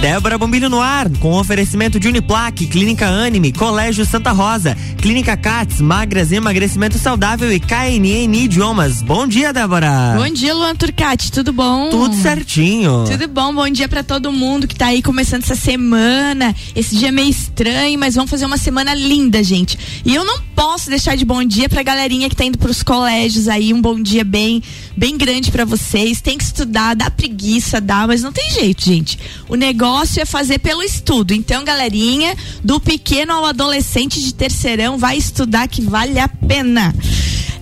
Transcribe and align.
Débora 0.00 0.38
Bombilho 0.38 0.70
no 0.70 0.80
ar, 0.80 1.10
com 1.18 1.34
oferecimento 1.34 2.00
de 2.00 2.08
Uniplaque, 2.08 2.66
Clínica 2.66 3.06
Anime, 3.06 3.52
Colégio 3.52 4.06
Santa 4.06 4.32
Rosa, 4.32 4.74
Clínica 4.96 5.36
Cats, 5.36 5.78
Magras, 5.78 6.32
Emagrecimento 6.32 6.96
Saudável 6.98 7.52
e 7.52 7.60
KNN 7.60 8.34
Idiomas. 8.34 9.02
Bom 9.02 9.26
dia, 9.26 9.52
Débora. 9.52 10.14
Bom 10.16 10.32
dia, 10.32 10.54
Luan 10.54 10.74
Turcati, 10.74 11.30
tudo 11.30 11.52
bom? 11.52 11.90
Tudo 11.90 12.14
certinho. 12.14 13.04
Tudo 13.06 13.28
bom, 13.28 13.54
bom 13.54 13.68
dia 13.68 13.88
para 13.88 14.02
todo 14.02 14.32
mundo 14.32 14.66
que 14.66 14.74
tá 14.74 14.86
aí 14.86 15.02
começando 15.02 15.42
essa 15.42 15.54
semana. 15.54 16.56
Esse 16.74 16.96
dia 16.96 17.08
é 17.08 17.12
meio 17.12 17.28
estranho, 17.28 17.98
mas 17.98 18.14
vamos 18.14 18.30
fazer 18.30 18.46
uma 18.46 18.56
semana 18.56 18.94
linda, 18.94 19.44
gente. 19.44 19.78
E 20.02 20.14
eu 20.14 20.24
não 20.24 20.40
posso 20.56 20.88
deixar 20.88 21.14
de 21.14 21.26
bom 21.26 21.44
dia 21.44 21.68
pra 21.68 21.82
galerinha 21.82 22.30
que 22.30 22.36
tá 22.36 22.44
indo 22.44 22.56
pros 22.56 22.82
colégios 22.82 23.48
aí, 23.48 23.74
um 23.74 23.80
bom 23.82 24.00
dia 24.00 24.24
bem, 24.24 24.62
bem 24.96 25.18
grande 25.18 25.50
para 25.50 25.66
vocês. 25.66 26.22
Tem 26.22 26.38
que 26.38 26.44
estudar, 26.44 26.96
dá 26.96 27.10
preguiça, 27.10 27.82
dá, 27.82 28.06
mas 28.06 28.22
não 28.22 28.32
tem 28.32 28.50
jeito, 28.50 28.82
gente. 28.82 29.18
O 29.46 29.56
negócio 29.56 29.89
é 30.20 30.24
fazer 30.24 30.58
pelo 30.58 30.82
estudo. 30.82 31.32
Então, 31.32 31.64
galerinha, 31.64 32.36
do 32.62 32.80
pequeno 32.80 33.32
ao 33.32 33.44
adolescente 33.44 34.20
de 34.20 34.34
terceirão, 34.34 34.98
vai 34.98 35.16
estudar 35.16 35.68
que 35.68 35.82
vale 35.82 36.18
a 36.18 36.28
pena. 36.28 36.94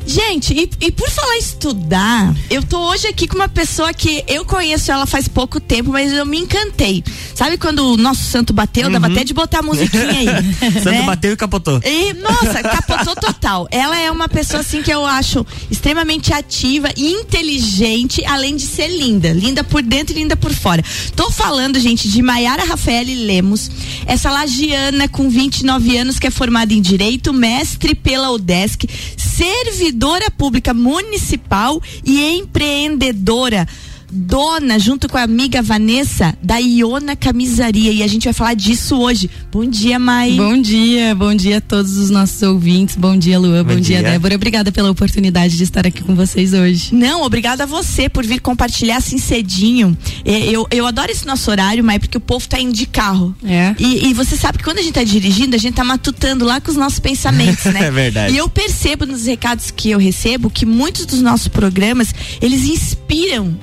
Gente, 0.08 0.54
e, 0.54 0.86
e, 0.86 0.90
por 0.90 1.10
falar 1.10 1.36
em 1.36 1.38
estudar, 1.38 2.34
eu 2.48 2.62
tô 2.62 2.78
hoje 2.88 3.06
aqui 3.06 3.28
com 3.28 3.34
uma 3.34 3.48
pessoa 3.48 3.92
que 3.92 4.24
eu 4.26 4.42
conheço 4.42 4.90
ela 4.90 5.04
faz 5.04 5.28
pouco 5.28 5.60
tempo, 5.60 5.90
mas 5.92 6.10
eu 6.14 6.24
me 6.24 6.38
encantei. 6.38 7.04
Sabe 7.34 7.58
quando 7.58 7.92
o 7.92 7.96
nosso 7.98 8.22
santo 8.22 8.54
bateu? 8.54 8.86
Uhum. 8.86 8.92
Dava 8.92 9.08
até 9.08 9.22
de 9.22 9.34
botar 9.34 9.58
a 9.58 9.62
musiquinha 9.62 10.08
aí. 10.08 10.26
santo 10.82 10.90
né? 10.90 11.02
bateu 11.02 11.34
e 11.34 11.36
capotou. 11.36 11.78
E, 11.84 12.14
nossa, 12.14 12.62
capotou 12.62 13.14
total. 13.16 13.68
Ela 13.70 14.00
é 14.00 14.10
uma 14.10 14.30
pessoa 14.30 14.60
assim 14.60 14.82
que 14.82 14.90
eu 14.90 15.04
acho 15.04 15.46
extremamente 15.70 16.32
ativa 16.32 16.88
e 16.96 17.12
inteligente, 17.12 18.24
além 18.24 18.56
de 18.56 18.64
ser 18.64 18.88
linda. 18.88 19.30
Linda 19.30 19.62
por 19.62 19.82
dentro 19.82 20.16
e 20.16 20.20
linda 20.22 20.36
por 20.36 20.54
fora. 20.54 20.82
Tô 21.14 21.30
falando, 21.30 21.78
gente, 21.78 22.08
de 22.08 22.22
Maiara 22.22 22.64
Rafael 22.64 23.04
Lemos, 23.04 23.70
essa 24.06 24.30
lagiana 24.30 25.06
com 25.06 25.28
29 25.28 25.98
anos 25.98 26.18
que 26.18 26.26
é 26.26 26.30
formada 26.30 26.72
em 26.72 26.80
Direito, 26.80 27.30
mestre 27.30 27.94
pela 27.94 28.30
UDESC, 28.30 28.88
servidora 29.18 29.97
servidora 29.98 30.30
pública 30.30 30.72
municipal 30.72 31.82
e 32.04 32.38
empreendedora 32.38 33.66
dona, 34.10 34.78
junto 34.78 35.08
com 35.08 35.18
a 35.18 35.22
amiga 35.22 35.62
Vanessa, 35.62 36.36
da 36.42 36.58
Iona 36.58 37.14
Camisaria. 37.14 37.92
E 37.92 38.02
a 38.02 38.06
gente 38.06 38.24
vai 38.24 38.32
falar 38.32 38.54
disso 38.54 38.98
hoje. 38.98 39.30
Bom 39.52 39.64
dia, 39.64 39.98
Mai. 39.98 40.32
Bom 40.32 40.60
dia, 40.60 41.14
bom 41.14 41.34
dia 41.34 41.58
a 41.58 41.60
todos 41.60 41.96
os 41.96 42.10
nossos 42.10 42.40
ouvintes. 42.42 42.96
Bom 42.96 43.16
dia, 43.16 43.38
Luan. 43.38 43.64
Bom, 43.64 43.74
bom 43.74 43.80
dia. 43.80 44.00
dia, 44.00 44.10
Débora. 44.10 44.34
Obrigada 44.34 44.72
pela 44.72 44.90
oportunidade 44.90 45.56
de 45.56 45.64
estar 45.64 45.86
aqui 45.86 46.02
com 46.02 46.14
vocês 46.14 46.52
hoje. 46.52 46.94
Não, 46.94 47.22
obrigada 47.22 47.64
a 47.64 47.66
você 47.66 48.08
por 48.08 48.24
vir 48.24 48.40
compartilhar 48.40 48.96
assim 48.96 49.18
cedinho. 49.18 49.96
É, 50.24 50.48
eu, 50.48 50.66
eu 50.70 50.86
adoro 50.86 51.10
esse 51.10 51.26
nosso 51.26 51.50
horário, 51.50 51.84
Mai, 51.84 51.98
porque 51.98 52.16
o 52.16 52.20
povo 52.20 52.48
tá 52.48 52.58
indo 52.58 52.72
de 52.72 52.86
carro. 52.86 53.34
É. 53.44 53.74
E, 53.78 54.08
e 54.08 54.14
você 54.14 54.36
sabe 54.36 54.58
que 54.58 54.64
quando 54.64 54.78
a 54.78 54.82
gente 54.82 54.94
tá 54.94 55.04
dirigindo, 55.04 55.54
a 55.54 55.58
gente 55.58 55.74
tá 55.74 55.84
matutando 55.84 56.44
lá 56.44 56.60
com 56.60 56.70
os 56.70 56.76
nossos 56.76 56.98
pensamentos, 56.98 57.64
né? 57.66 57.84
é 57.86 57.90
verdade. 57.90 58.34
E 58.34 58.36
eu 58.36 58.48
percebo 58.48 59.04
nos 59.06 59.26
recados 59.26 59.70
que 59.70 59.90
eu 59.90 59.98
recebo 59.98 60.50
que 60.50 60.64
muitos 60.64 61.04
dos 61.06 61.20
nossos 61.20 61.48
programas, 61.48 62.14
eles 62.40 62.64
inspiram 62.64 63.56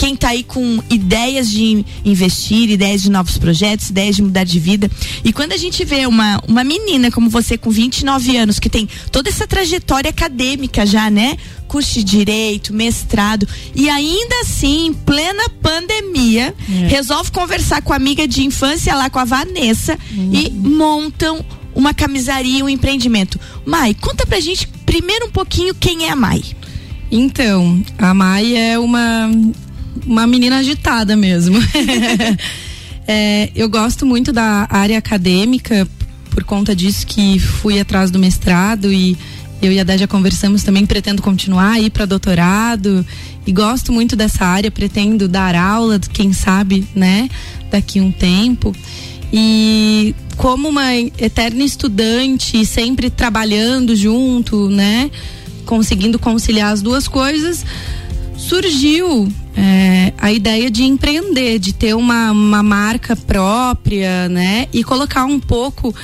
quem 0.00 0.14
está 0.14 0.30
aí 0.30 0.42
com 0.42 0.82
ideias 0.88 1.50
de 1.50 1.84
investir, 2.06 2.70
ideias 2.70 3.02
de 3.02 3.10
novos 3.10 3.36
projetos, 3.36 3.90
ideias 3.90 4.16
de 4.16 4.22
mudar 4.22 4.44
de 4.44 4.58
vida. 4.58 4.90
E 5.22 5.30
quando 5.30 5.52
a 5.52 5.58
gente 5.58 5.84
vê 5.84 6.06
uma, 6.06 6.42
uma 6.48 6.64
menina 6.64 7.10
como 7.10 7.28
você 7.28 7.58
com 7.58 7.68
29 7.68 8.34
anos, 8.34 8.58
que 8.58 8.70
tem 8.70 8.88
toda 9.12 9.28
essa 9.28 9.46
trajetória 9.46 10.08
acadêmica 10.08 10.86
já, 10.86 11.10
né? 11.10 11.36
Curso 11.68 11.92
de 11.92 12.02
direito, 12.02 12.72
mestrado, 12.72 13.46
e 13.74 13.90
ainda 13.90 14.36
assim, 14.40 14.86
em 14.86 14.94
plena 14.94 15.46
pandemia, 15.60 16.54
é. 16.66 16.86
resolve 16.88 17.30
conversar 17.30 17.82
com 17.82 17.92
a 17.92 17.96
amiga 17.96 18.26
de 18.26 18.42
infância 18.42 18.94
lá, 18.94 19.10
com 19.10 19.18
a 19.18 19.26
Vanessa, 19.26 19.98
uhum. 20.16 20.30
e 20.32 20.50
montam 20.50 21.44
uma 21.74 21.92
camisaria, 21.92 22.64
um 22.64 22.70
empreendimento. 22.70 23.38
Mai, 23.66 23.92
conta 23.92 24.24
pra 24.24 24.40
gente 24.40 24.66
primeiro 24.86 25.26
um 25.26 25.30
pouquinho 25.30 25.74
quem 25.74 26.06
é 26.06 26.10
a 26.10 26.16
Mai. 26.16 26.42
Então, 27.12 27.84
a 27.98 28.14
Mai 28.14 28.56
é 28.56 28.78
uma 28.78 29.30
uma 30.06 30.26
menina 30.26 30.58
agitada 30.58 31.16
mesmo. 31.16 31.58
é, 33.06 33.50
eu 33.54 33.68
gosto 33.68 34.04
muito 34.04 34.32
da 34.32 34.66
área 34.70 34.98
acadêmica, 34.98 35.86
por 36.30 36.44
conta 36.44 36.74
disso 36.74 37.06
que 37.06 37.38
fui 37.38 37.80
atrás 37.80 38.10
do 38.10 38.18
mestrado 38.18 38.92
e 38.92 39.16
eu 39.62 39.70
e 39.70 39.78
a 39.78 39.84
Dé 39.84 39.98
já 39.98 40.06
conversamos 40.06 40.62
também, 40.62 40.86
pretendo 40.86 41.20
continuar 41.20 41.72
aí 41.72 41.90
para 41.90 42.06
doutorado 42.06 43.04
e 43.46 43.52
gosto 43.52 43.92
muito 43.92 44.16
dessa 44.16 44.46
área, 44.46 44.70
pretendo 44.70 45.28
dar 45.28 45.54
aula, 45.54 45.98
quem 45.98 46.32
sabe, 46.32 46.86
né, 46.94 47.28
daqui 47.70 48.00
um 48.00 48.10
tempo. 48.10 48.74
E 49.32 50.14
como 50.36 50.68
uma 50.68 50.94
eterna 50.94 51.62
estudante, 51.62 52.64
sempre 52.64 53.10
trabalhando 53.10 53.94
junto, 53.94 54.70
né, 54.70 55.10
conseguindo 55.66 56.18
conciliar 56.18 56.72
as 56.72 56.80
duas 56.80 57.06
coisas, 57.06 57.64
surgiu 58.36 59.30
é, 59.56 60.12
a 60.18 60.32
ideia 60.32 60.70
de 60.70 60.84
empreender, 60.84 61.58
de 61.58 61.72
ter 61.72 61.94
uma, 61.94 62.30
uma 62.32 62.62
marca 62.62 63.16
própria, 63.16 64.28
né? 64.28 64.66
E 64.72 64.84
colocar 64.84 65.24
um 65.24 65.40
pouco 65.40 65.94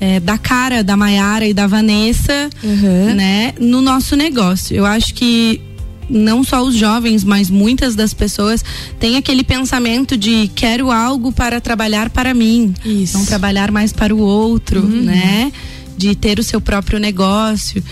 é, 0.00 0.20
da 0.20 0.38
cara 0.38 0.82
da 0.82 0.96
Maiara 0.96 1.46
e 1.46 1.54
da 1.54 1.66
Vanessa, 1.66 2.50
uhum. 2.62 3.14
né? 3.14 3.54
No 3.58 3.80
nosso 3.80 4.16
negócio. 4.16 4.76
Eu 4.76 4.86
acho 4.86 5.14
que 5.14 5.60
não 6.08 6.44
só 6.44 6.62
os 6.62 6.74
jovens, 6.74 7.24
mas 7.24 7.48
muitas 7.48 7.94
das 7.94 8.12
pessoas 8.12 8.64
têm 8.98 9.16
aquele 9.16 9.42
pensamento 9.42 10.16
de 10.16 10.50
quero 10.54 10.90
algo 10.90 11.32
para 11.32 11.60
trabalhar 11.60 12.10
para 12.10 12.34
mim, 12.34 12.74
Isso. 12.84 13.16
não 13.16 13.24
trabalhar 13.24 13.70
mais 13.70 13.92
para 13.92 14.14
o 14.14 14.18
outro, 14.18 14.80
uhum. 14.80 15.02
né? 15.02 15.52
De 15.96 16.14
ter 16.14 16.38
o 16.38 16.42
seu 16.42 16.60
próprio 16.60 16.98
negócio. 16.98 17.82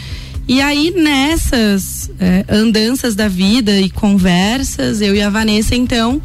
E 0.50 0.60
aí 0.60 0.92
nessas 0.96 2.10
é, 2.18 2.44
andanças 2.48 3.14
da 3.14 3.28
vida 3.28 3.80
e 3.80 3.88
conversas, 3.88 5.00
eu 5.00 5.14
e 5.14 5.22
a 5.22 5.30
Vanessa 5.30 5.76
então 5.76 6.20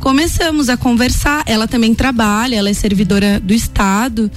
começamos 0.00 0.70
a 0.70 0.76
conversar. 0.78 1.42
Ela 1.44 1.68
também 1.68 1.94
trabalha, 1.94 2.56
ela 2.56 2.70
é 2.70 2.72
servidora 2.72 3.38
do 3.38 3.52
estado. 3.52 4.30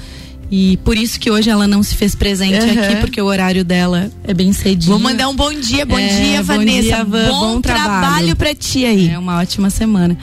E 0.52 0.76
por 0.84 0.98
isso 0.98 1.18
que 1.18 1.32
hoje 1.32 1.50
ela 1.50 1.66
não 1.66 1.82
se 1.82 1.96
fez 1.96 2.14
presente 2.14 2.60
uhum. 2.66 2.84
aqui, 2.84 2.96
porque 2.98 3.22
o 3.22 3.26
horário 3.26 3.64
dela 3.64 4.12
é 4.26 4.34
bem 4.34 4.52
cedinho. 4.52 4.92
Vou 4.92 5.00
mandar 5.00 5.30
um 5.30 5.36
bom 5.36 5.54
dia, 5.54 5.86
bom 5.86 5.98
é, 5.98 6.08
dia, 6.10 6.44
Vanessa. 6.44 7.06
Bom, 7.06 7.12
dia, 7.12 7.24
Van, 7.24 7.30
bom, 7.30 7.40
bom 7.40 7.62
trabalho. 7.62 8.02
trabalho 8.02 8.36
pra 8.36 8.54
ti 8.54 8.84
aí. 8.84 9.08
É 9.12 9.18
uma 9.18 9.40
ótima 9.40 9.70
semana. 9.70 10.18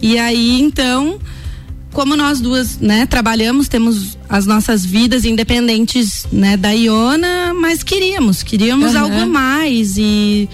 E 0.00 0.18
aí, 0.18 0.62
então, 0.62 1.18
como 1.96 2.14
nós 2.14 2.42
duas, 2.42 2.78
né, 2.78 3.06
trabalhamos, 3.06 3.68
temos 3.68 4.18
as 4.28 4.44
nossas 4.44 4.84
vidas 4.84 5.24
independentes, 5.24 6.26
né, 6.30 6.54
da 6.54 6.70
Iona, 6.70 7.54
mas 7.54 7.82
queríamos, 7.82 8.42
queríamos 8.42 8.94
uhum. 8.94 9.00
algo 9.00 9.26
mais 9.26 9.96
e 9.96 10.46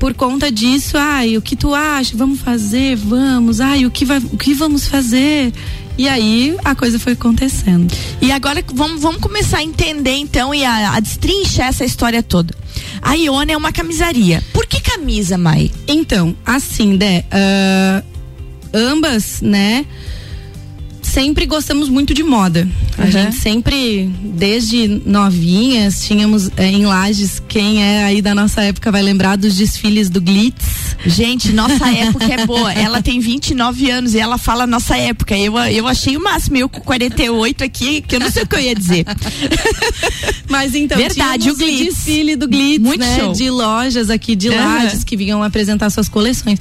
por 0.00 0.12
conta 0.12 0.50
disso, 0.50 0.98
ai, 0.98 1.36
o 1.36 1.40
que 1.40 1.54
tu 1.54 1.72
acha? 1.72 2.16
Vamos 2.16 2.40
fazer, 2.40 2.96
vamos. 2.96 3.60
Ai, 3.60 3.86
o 3.86 3.92
que 3.92 4.04
vai, 4.04 4.18
o 4.18 4.36
que 4.36 4.52
vamos 4.54 4.88
fazer? 4.88 5.52
E 5.96 6.08
aí 6.08 6.56
a 6.64 6.74
coisa 6.74 6.98
foi 6.98 7.12
acontecendo. 7.12 7.94
E 8.20 8.32
agora 8.32 8.64
vamos, 8.74 9.00
vamos 9.00 9.20
começar 9.20 9.58
a 9.58 9.62
entender 9.62 10.16
então 10.16 10.52
e 10.52 10.64
a, 10.64 10.96
a 10.96 10.98
destrinchar 10.98 11.68
essa 11.68 11.84
história 11.84 12.24
toda. 12.24 12.52
A 13.00 13.14
Iona 13.14 13.52
é 13.52 13.56
uma 13.56 13.70
camisaria. 13.70 14.42
Por 14.52 14.66
que 14.66 14.80
camisa, 14.80 15.38
Mai? 15.38 15.70
Então, 15.86 16.34
assim, 16.44 16.96
Dé, 16.96 17.24
uh, 17.30 18.04
ambas, 18.74 19.40
né? 19.40 19.86
Sempre 21.12 21.44
gostamos 21.44 21.90
muito 21.90 22.14
de 22.14 22.22
moda. 22.22 22.66
A 22.96 23.02
uhum. 23.02 23.10
gente 23.10 23.36
sempre, 23.36 24.10
desde 24.24 24.88
novinhas, 25.04 26.04
tínhamos 26.04 26.50
é, 26.56 26.66
em 26.66 26.86
Lages, 26.86 27.42
quem 27.46 27.82
é 27.82 28.04
aí 28.04 28.22
da 28.22 28.34
nossa 28.34 28.62
época 28.62 28.90
vai 28.90 29.02
lembrar 29.02 29.36
dos 29.36 29.54
desfiles 29.54 30.08
do 30.08 30.22
Glitz. 30.22 30.96
Gente, 31.04 31.52
nossa 31.52 31.88
época 31.92 32.24
é 32.24 32.46
boa. 32.46 32.72
Ela 32.72 33.02
tem 33.02 33.20
29 33.20 33.90
anos 33.90 34.14
e 34.14 34.18
ela 34.18 34.38
fala 34.38 34.66
nossa 34.66 34.96
época. 34.96 35.36
Eu, 35.36 35.58
eu 35.58 35.86
achei 35.86 36.16
o 36.16 36.22
máximo, 36.22 36.56
eu 36.56 36.68
com 36.68 36.80
48 36.80 37.62
aqui, 37.62 38.00
que 38.00 38.16
eu 38.16 38.20
não 38.20 38.30
sei 38.30 38.44
o 38.44 38.46
que 38.46 38.56
eu 38.56 38.60
ia 38.60 38.74
dizer. 38.74 39.04
Mas 40.48 40.74
então, 40.74 40.96
Verdade, 40.96 41.50
o 41.50 41.56
Glitz. 41.56 41.94
desfile 41.94 42.36
do 42.36 42.48
Glitz, 42.48 42.82
muito 42.82 43.00
né? 43.00 43.18
Show. 43.18 43.32
De 43.32 43.50
lojas 43.50 44.08
aqui 44.08 44.34
de 44.34 44.48
uhum. 44.48 44.56
Lages 44.56 45.04
que 45.04 45.16
vinham 45.16 45.42
apresentar 45.42 45.90
suas 45.90 46.08
coleções. 46.08 46.58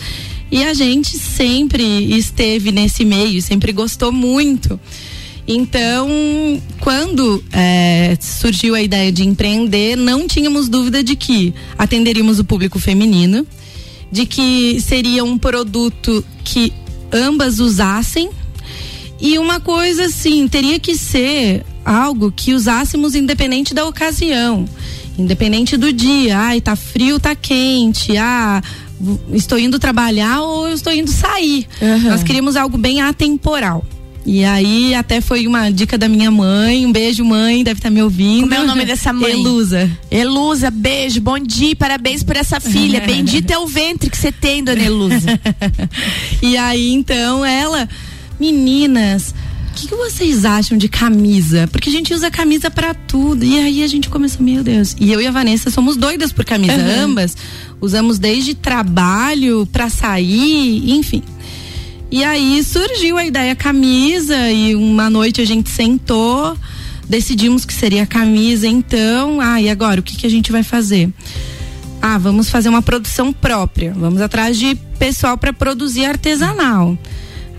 E 0.52 0.64
a 0.66 0.74
gente 0.74 1.18
sempre 1.18 1.84
esteve 2.18 2.72
nesse 2.72 3.06
meio, 3.06 3.42
sempre 3.42 3.72
gostou 3.72 4.12
muito. 4.12 4.78
Então, 5.48 6.10
quando 6.80 7.44
é, 7.52 8.18
surgiu 8.20 8.76
a 8.76 8.82
ideia 8.82 9.12
de 9.12 9.24
empreender, 9.24 9.96
não 9.96 10.28
tínhamos 10.28 10.70
dúvida 10.70 11.04
de 11.04 11.16
que 11.16 11.54
atenderíamos 11.78 12.38
o 12.38 12.44
público 12.44 12.80
feminino, 12.80 13.48
de 14.12 14.26
que 14.26 14.80
seria 14.82 15.24
um 15.24 15.38
produto 15.38 16.24
que 16.44 16.72
ambas 17.12 17.60
usassem 17.60 18.30
e 19.20 19.38
uma 19.38 19.60
coisa 19.60 20.06
assim, 20.06 20.48
teria 20.48 20.80
que 20.80 20.96
ser 20.96 21.64
algo 21.86 22.32
que 22.32 22.54
usássemos 22.54 23.16
independente 23.16 23.74
da 23.74 23.86
ocasião, 23.86 24.66
independente 25.18 25.78
do 25.78 25.94
dia. 25.94 26.38
Ai, 26.40 26.60
tá 26.60 26.76
frio, 26.76 27.20
tá 27.20 27.36
quente. 27.36 28.18
Ah, 28.18 28.62
estou 29.34 29.58
indo 29.58 29.80
trabalhar 29.80 30.42
ou 30.42 30.68
eu 30.68 30.74
estou 30.74 30.94
indo 30.94 31.12
sair. 31.12 31.68
Uhum. 31.82 32.10
Nós 32.10 32.24
queríamos 32.24 32.56
algo 32.56 32.78
bem 32.78 33.02
atemporal. 33.02 33.86
E 34.26 34.44
aí 34.44 34.94
até 34.94 35.20
foi 35.20 35.48
uma 35.48 35.72
dica 35.72 35.98
da 35.98 36.08
minha 36.08 36.30
mãe. 36.30 36.86
Um 36.86 36.92
beijo, 36.92 37.26
mãe, 37.26 37.64
deve 37.64 37.80
estar 37.80 37.90
tá 37.90 37.94
me 37.94 38.02
ouvindo. 38.04 38.42
Como 38.42 38.54
é 38.54 38.62
o 38.62 38.68
nome 38.68 38.86
dessa 38.86 39.12
mãe? 39.12 39.32
Elusa. 39.32 39.90
Elusa, 40.10 40.70
beijo, 40.70 41.20
bom 41.20 41.40
dia, 41.40 41.76
parabéns 41.76 42.24
por 42.24 42.36
essa 42.36 42.60
filha. 42.60 43.02
Bendito 43.06 43.52
é 43.52 43.58
o 43.58 43.66
ventre 43.66 44.10
que 44.10 44.18
você 44.18 44.32
tem, 44.32 44.64
dona 44.64 44.84
Elusa. 44.84 45.40
e 46.42 46.56
aí 46.56 46.92
então 46.92 47.44
ela, 47.44 47.90
meninas, 48.40 49.34
o 49.72 49.74
que, 49.74 49.88
que, 49.88 49.96
vocês 49.96 50.46
acham 50.46 50.78
de 50.78 50.88
camisa? 50.88 51.68
Porque 51.72 51.90
a 51.90 51.92
gente 51.92 52.14
usa 52.14 52.30
camisa 52.30 52.70
para 52.70 52.94
tudo. 52.94 53.44
E 53.44 53.58
aí 53.58 53.84
a 53.84 53.88
gente 53.88 54.10
começou, 54.10 54.46
meu 54.46 54.64
Deus. 54.64 54.96
E 55.00 55.12
eu 55.12 55.20
e 55.20 55.26
a 55.26 55.32
Vanessa 55.32 55.72
somos 55.72 55.98
doidas 55.98 56.32
por 56.32 56.46
camisa, 56.46 56.76
uhum. 56.76 57.06
ambas. 57.06 57.36
Usamos 57.82 58.20
desde 58.20 58.54
trabalho 58.54 59.68
para 59.72 59.90
sair, 59.90 60.92
enfim. 60.92 61.24
E 62.12 62.24
aí 62.24 62.64
surgiu 62.64 63.18
a 63.18 63.26
ideia 63.26 63.56
camisa 63.56 64.52
e 64.52 64.76
uma 64.76 65.10
noite 65.10 65.42
a 65.42 65.46
gente 65.46 65.70
sentou, 65.70 66.56
decidimos 67.10 67.66
que 67.66 67.74
seria 67.74 68.06
camisa 68.06 68.68
então. 68.68 69.42
Ah, 69.42 69.62
e 69.62 69.70
agora 69.70 70.00
o 70.00 70.04
que, 70.04 70.16
que 70.16 70.28
a 70.28 70.30
gente 70.30 70.52
vai 70.52 70.62
fazer? 70.62 71.10
Ah, 72.02 72.18
vamos 72.18 72.50
fazer 72.50 72.70
uma 72.70 72.82
produção 72.82 73.32
própria. 73.32 73.94
Vamos 73.96 74.22
atrás 74.22 74.58
de 74.60 74.76
pessoal 75.00 75.38
para 75.38 75.54
produzir 75.54 76.06
artesanal. 76.06 76.98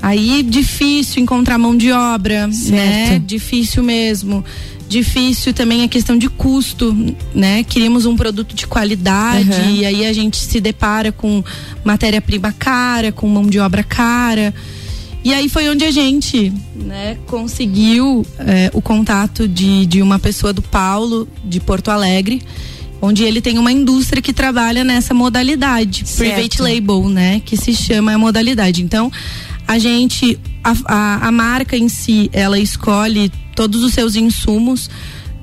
Aí 0.02 0.42
difícil 0.42 1.22
encontrar 1.22 1.58
mão 1.58 1.76
de 1.76 1.92
obra, 1.92 2.48
né? 2.48 2.52
certo. 2.52 3.10
né? 3.12 3.22
Difícil 3.24 3.84
mesmo. 3.84 4.44
Difícil 4.88 5.54
também 5.54 5.82
a 5.82 5.88
questão 5.88 6.18
de 6.18 6.28
custo, 6.28 6.94
né? 7.34 7.64
Queríamos 7.64 8.06
um 8.06 8.16
produto 8.16 8.54
de 8.54 8.66
qualidade 8.66 9.50
uhum. 9.50 9.70
e 9.76 9.86
aí 9.86 10.06
a 10.06 10.12
gente 10.12 10.36
se 10.36 10.60
depara 10.60 11.10
com 11.10 11.42
matéria-prima 11.84 12.52
cara, 12.52 13.10
com 13.10 13.26
mão 13.26 13.46
de 13.46 13.58
obra 13.58 13.82
cara. 13.82 14.54
E 15.24 15.32
aí 15.32 15.48
foi 15.48 15.68
onde 15.68 15.84
a 15.84 15.90
gente 15.90 16.52
né, 16.74 17.16
conseguiu 17.26 18.26
é, 18.38 18.70
o 18.74 18.82
contato 18.82 19.46
de, 19.46 19.86
de 19.86 20.02
uma 20.02 20.18
pessoa 20.18 20.52
do 20.52 20.60
Paulo, 20.60 21.28
de 21.44 21.60
Porto 21.60 21.90
Alegre, 21.90 22.42
onde 23.00 23.22
ele 23.22 23.40
tem 23.40 23.56
uma 23.56 23.70
indústria 23.70 24.20
que 24.20 24.32
trabalha 24.32 24.82
nessa 24.82 25.14
modalidade, 25.14 26.08
certo. 26.08 26.34
private 26.34 26.62
label, 26.62 27.08
né? 27.08 27.40
Que 27.44 27.56
se 27.56 27.74
chama 27.74 28.12
a 28.12 28.18
modalidade. 28.18 28.82
Então, 28.82 29.12
a 29.66 29.78
gente, 29.78 30.38
a, 30.62 30.74
a, 30.86 31.28
a 31.28 31.32
marca 31.32 31.76
em 31.76 31.88
si, 31.88 32.30
ela 32.32 32.58
escolhe 32.58 33.30
todos 33.54 33.82
os 33.82 33.92
seus 33.92 34.16
insumos 34.16 34.88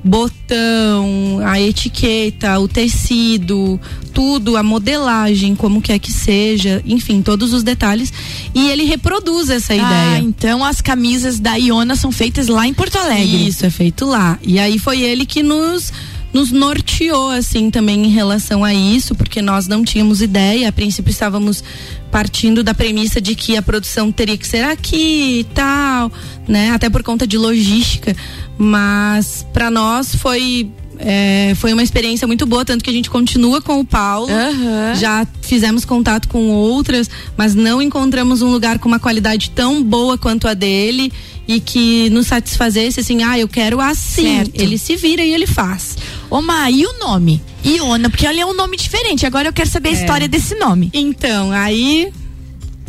botão, 0.03 1.39
a 1.45 1.59
etiqueta, 1.59 2.59
o 2.59 2.67
tecido, 2.67 3.79
tudo, 4.13 4.55
a 4.55 4.63
modelagem, 4.63 5.55
como 5.55 5.81
quer 5.81 5.99
que 5.99 6.11
seja, 6.11 6.81
enfim, 6.85 7.21
todos 7.21 7.53
os 7.53 7.63
detalhes. 7.63 8.11
E 8.53 8.69
ele 8.69 8.85
reproduz 8.85 9.49
essa 9.49 9.73
ah, 9.73 9.75
ideia. 9.75 10.19
Então 10.23 10.63
as 10.63 10.81
camisas 10.81 11.39
da 11.39 11.55
Iona 11.55 11.95
são 11.95 12.11
feitas 12.11 12.47
lá 12.47 12.65
em 12.65 12.73
Porto 12.73 12.97
Alegre. 12.97 13.47
Isso, 13.47 13.65
é 13.65 13.69
feito 13.69 14.05
lá. 14.05 14.39
E 14.41 14.57
aí 14.59 14.79
foi 14.79 15.01
ele 15.01 15.25
que 15.25 15.43
nos 15.43 15.91
nos 16.33 16.51
norteou 16.51 17.29
assim 17.29 17.69
também 17.71 18.05
em 18.05 18.09
relação 18.09 18.63
a 18.63 18.73
isso, 18.73 19.15
porque 19.15 19.41
nós 19.41 19.67
não 19.67 19.83
tínhamos 19.83 20.21
ideia, 20.21 20.69
a 20.69 20.71
princípio 20.71 21.11
estávamos 21.11 21.63
partindo 22.11 22.63
da 22.63 22.73
premissa 22.73 23.21
de 23.21 23.35
que 23.35 23.55
a 23.55 23.61
produção 23.61 24.11
teria 24.11 24.37
que 24.37 24.47
ser 24.47 24.63
aqui 24.63 25.39
e 25.39 25.43
tal, 25.43 26.11
né? 26.47 26.71
Até 26.71 26.89
por 26.89 27.03
conta 27.03 27.25
de 27.25 27.37
logística, 27.37 28.15
mas 28.57 29.45
para 29.53 29.69
nós 29.69 30.15
foi 30.15 30.71
é, 30.99 31.53
foi 31.55 31.71
uma 31.71 31.81
experiência 31.81 32.27
muito 32.27 32.45
boa, 32.45 32.65
tanto 32.65 32.83
que 32.83 32.89
a 32.89 32.93
gente 32.93 33.09
continua 33.09 33.61
com 33.61 33.79
o 33.79 33.85
Paulo. 33.85 34.27
Uhum. 34.27 34.95
Já 34.95 35.25
fizemos 35.41 35.85
contato 35.85 36.27
com 36.27 36.49
outras, 36.49 37.09
mas 37.37 37.55
não 37.55 37.81
encontramos 37.81 38.41
um 38.41 38.51
lugar 38.51 38.79
com 38.79 38.89
uma 38.89 38.99
qualidade 38.99 39.49
tão 39.51 39.81
boa 39.81 40.17
quanto 40.17 40.47
a 40.47 40.53
dele 40.53 41.11
e 41.49 41.59
que 41.59 42.11
nos 42.11 42.27
satisfazesse 42.27 42.99
assim, 42.99 43.23
ah, 43.23 43.39
eu 43.39 43.47
quero 43.47 43.81
assim. 43.81 44.37
Certo. 44.37 44.51
Ele 44.53 44.77
se 44.77 44.95
vira 44.95 45.23
e 45.23 45.33
ele 45.33 45.47
faz. 45.47 45.97
Ô, 46.29 46.43
Ma, 46.43 46.69
e 46.69 46.85
o 46.85 46.99
nome? 46.99 47.41
Iona, 47.65 48.07
porque 48.07 48.27
ele 48.27 48.39
é 48.39 48.45
um 48.45 48.53
nome 48.53 48.77
diferente. 48.77 49.25
Agora 49.25 49.47
eu 49.47 49.53
quero 49.53 49.67
saber 49.67 49.89
a 49.89 49.91
é. 49.93 49.95
história 49.95 50.27
desse 50.27 50.53
nome. 50.53 50.91
Então, 50.93 51.51
aí 51.51 52.13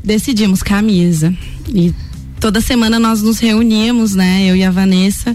decidimos 0.05 0.63
camisa. 0.63 1.35
E 1.75 1.95
toda 2.39 2.61
semana 2.61 2.99
nós 2.99 3.23
nos 3.23 3.39
reuníamos, 3.39 4.15
né? 4.15 4.45
Eu 4.45 4.55
e 4.55 4.63
a 4.63 4.71
Vanessa, 4.71 5.35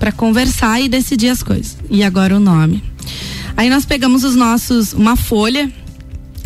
para 0.00 0.10
conversar 0.10 0.80
e 0.80 0.88
decidir 0.88 1.28
as 1.28 1.44
coisas. 1.44 1.78
E 1.88 2.02
agora 2.02 2.36
o 2.36 2.40
nome. 2.40 2.82
Aí 3.56 3.70
nós 3.70 3.86
pegamos 3.86 4.24
os 4.24 4.34
nossos, 4.34 4.92
uma 4.92 5.14
folha 5.14 5.72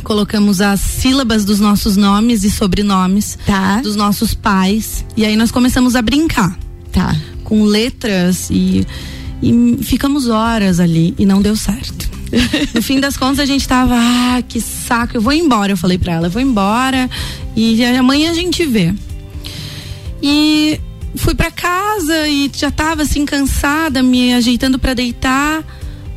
colocamos 0.09 0.63
as 0.63 0.81
sílabas 0.81 1.45
dos 1.45 1.61
nossos 1.61 1.95
nomes 1.95 2.43
e 2.43 2.51
sobrenomes 2.51 3.39
tá. 3.45 3.83
dos 3.83 3.95
nossos 3.95 4.33
pais. 4.33 5.05
E 5.15 5.23
aí 5.23 5.37
nós 5.37 5.51
começamos 5.51 5.95
a 5.95 6.01
brincar. 6.01 6.59
Tá. 6.91 7.15
Com 7.45 7.63
letras 7.63 8.49
e, 8.51 8.87
e 9.43 9.79
ficamos 9.83 10.27
horas 10.27 10.81
ali 10.81 11.15
e 11.19 11.27
não 11.27 11.43
deu 11.43 11.55
certo. 11.55 12.09
No 12.75 12.83
fim 12.83 13.01
das 13.01 13.17
contas 13.17 13.39
a 13.39 13.45
gente 13.45 13.69
tava 13.69 13.95
ah 13.97 14.43
que 14.47 14.61
saco 14.61 15.17
eu 15.17 15.21
vou 15.21 15.33
embora 15.33 15.73
eu 15.73 15.77
falei 15.79 15.97
para 15.97 16.13
ela 16.13 16.27
eu 16.27 16.31
vou 16.31 16.43
embora 16.43 17.09
e 17.57 17.83
amanhã 17.85 18.31
a 18.31 18.35
gente 18.35 18.67
vê 18.67 18.95
e 20.23 20.79
fui 21.17 21.35
para 21.35 21.51
casa 21.51 22.29
e 22.29 22.51
já 22.55 22.71
tava 22.71 23.03
assim 23.03 23.25
cansada 23.25 24.03
me 24.03 24.35
ajeitando 24.35 24.79
para 24.79 24.93
deitar 24.93 25.65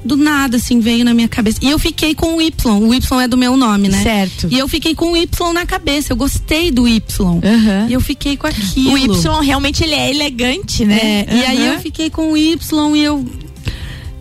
do 0.03 0.17
nada, 0.17 0.57
assim, 0.57 0.79
veio 0.79 1.05
na 1.05 1.13
minha 1.13 1.27
cabeça. 1.27 1.59
E 1.61 1.69
eu 1.69 1.77
fiquei 1.77 2.15
com 2.15 2.37
o 2.37 2.41
Y. 2.41 2.87
O 2.87 2.93
Y 2.93 3.21
é 3.21 3.27
do 3.27 3.37
meu 3.37 3.55
nome, 3.55 3.87
né? 3.87 4.01
Certo. 4.01 4.47
E 4.49 4.57
eu 4.57 4.67
fiquei 4.67 4.95
com 4.95 5.11
o 5.11 5.17
Y 5.17 5.53
na 5.53 5.65
cabeça. 5.65 6.11
Eu 6.11 6.17
gostei 6.17 6.71
do 6.71 6.87
Y. 6.87 7.01
Uhum. 7.19 7.89
E 7.89 7.93
eu 7.93 8.01
fiquei 8.01 8.35
com 8.35 8.47
aquilo. 8.47 8.93
O 8.93 8.97
Y 8.97 9.41
realmente 9.41 9.83
ele 9.83 9.93
é 9.93 10.09
elegante, 10.09 10.83
né? 10.85 11.25
É, 11.27 11.27
uhum. 11.31 11.37
E 11.37 11.45
aí 11.45 11.67
eu 11.67 11.79
fiquei 11.79 12.09
com 12.09 12.31
o 12.31 12.37
Y 12.37 12.95
e 12.95 13.03
eu. 13.03 13.25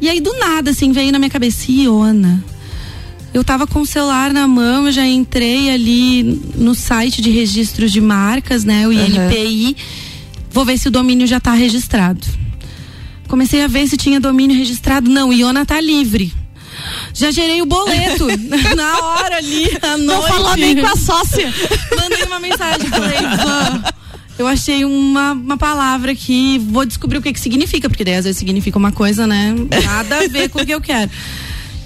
E 0.00 0.09
aí 0.09 0.21
do 0.21 0.32
nada, 0.38 0.71
assim, 0.71 0.93
veio 0.93 1.12
na 1.12 1.19
minha 1.19 1.31
cabeça, 1.31 1.71
Iona. 1.71 2.44
Eu 3.33 3.44
tava 3.44 3.67
com 3.67 3.81
o 3.81 3.87
celular 3.87 4.33
na 4.33 4.49
mão, 4.49 4.87
eu 4.87 4.93
já 4.93 5.06
entrei 5.06 5.71
ali 5.71 6.23
no 6.56 6.75
site 6.75 7.23
de 7.23 7.31
registros 7.31 7.93
de 7.93 8.00
marcas, 8.00 8.65
né? 8.65 8.88
O 8.88 8.93
INPI. 8.93 9.67
Uhum. 9.67 9.75
Vou 10.50 10.65
ver 10.65 10.76
se 10.79 10.88
o 10.88 10.91
domínio 10.91 11.26
já 11.26 11.38
tá 11.38 11.53
registrado. 11.53 12.26
Comecei 13.31 13.62
a 13.62 13.69
ver 13.69 13.87
se 13.87 13.97
tinha 13.97 14.19
domínio 14.19 14.59
registrado. 14.59 15.09
Não, 15.09 15.32
Iona 15.32 15.65
tá 15.65 15.81
livre. 15.81 16.35
Já 17.15 17.31
gerei 17.31 17.62
o 17.62 17.67
boleto 17.67 18.27
na 18.75 18.99
hora 18.99 19.37
ali, 19.37 19.71
à 19.81 19.97
noite. 19.97 20.05
Não 20.05 20.23
falou 20.23 20.56
nem 20.56 20.77
com 20.77 20.87
a 20.88 20.97
sócia. 20.97 21.55
Mandei 21.97 22.25
uma 22.25 22.41
mensagem, 22.41 22.88
falei, 22.88 23.19
eu 24.37 24.49
achei 24.49 24.85
uma, 24.85 25.31
uma 25.32 25.56
palavra 25.56 26.12
que 26.12 26.59
vou 26.59 26.85
descobrir 26.85 27.19
o 27.19 27.23
que 27.23 27.33
que 27.33 27.38
significa, 27.38 27.88
porque 27.88 28.02
daí 28.02 28.16
às 28.16 28.25
vezes 28.25 28.38
significa 28.38 28.76
uma 28.76 28.90
coisa, 28.90 29.28
né? 29.28 29.55
Nada 29.85 30.25
a 30.25 30.26
ver 30.26 30.49
com 30.49 30.61
o 30.61 30.66
que 30.66 30.75
eu 30.75 30.81
quero. 30.81 31.09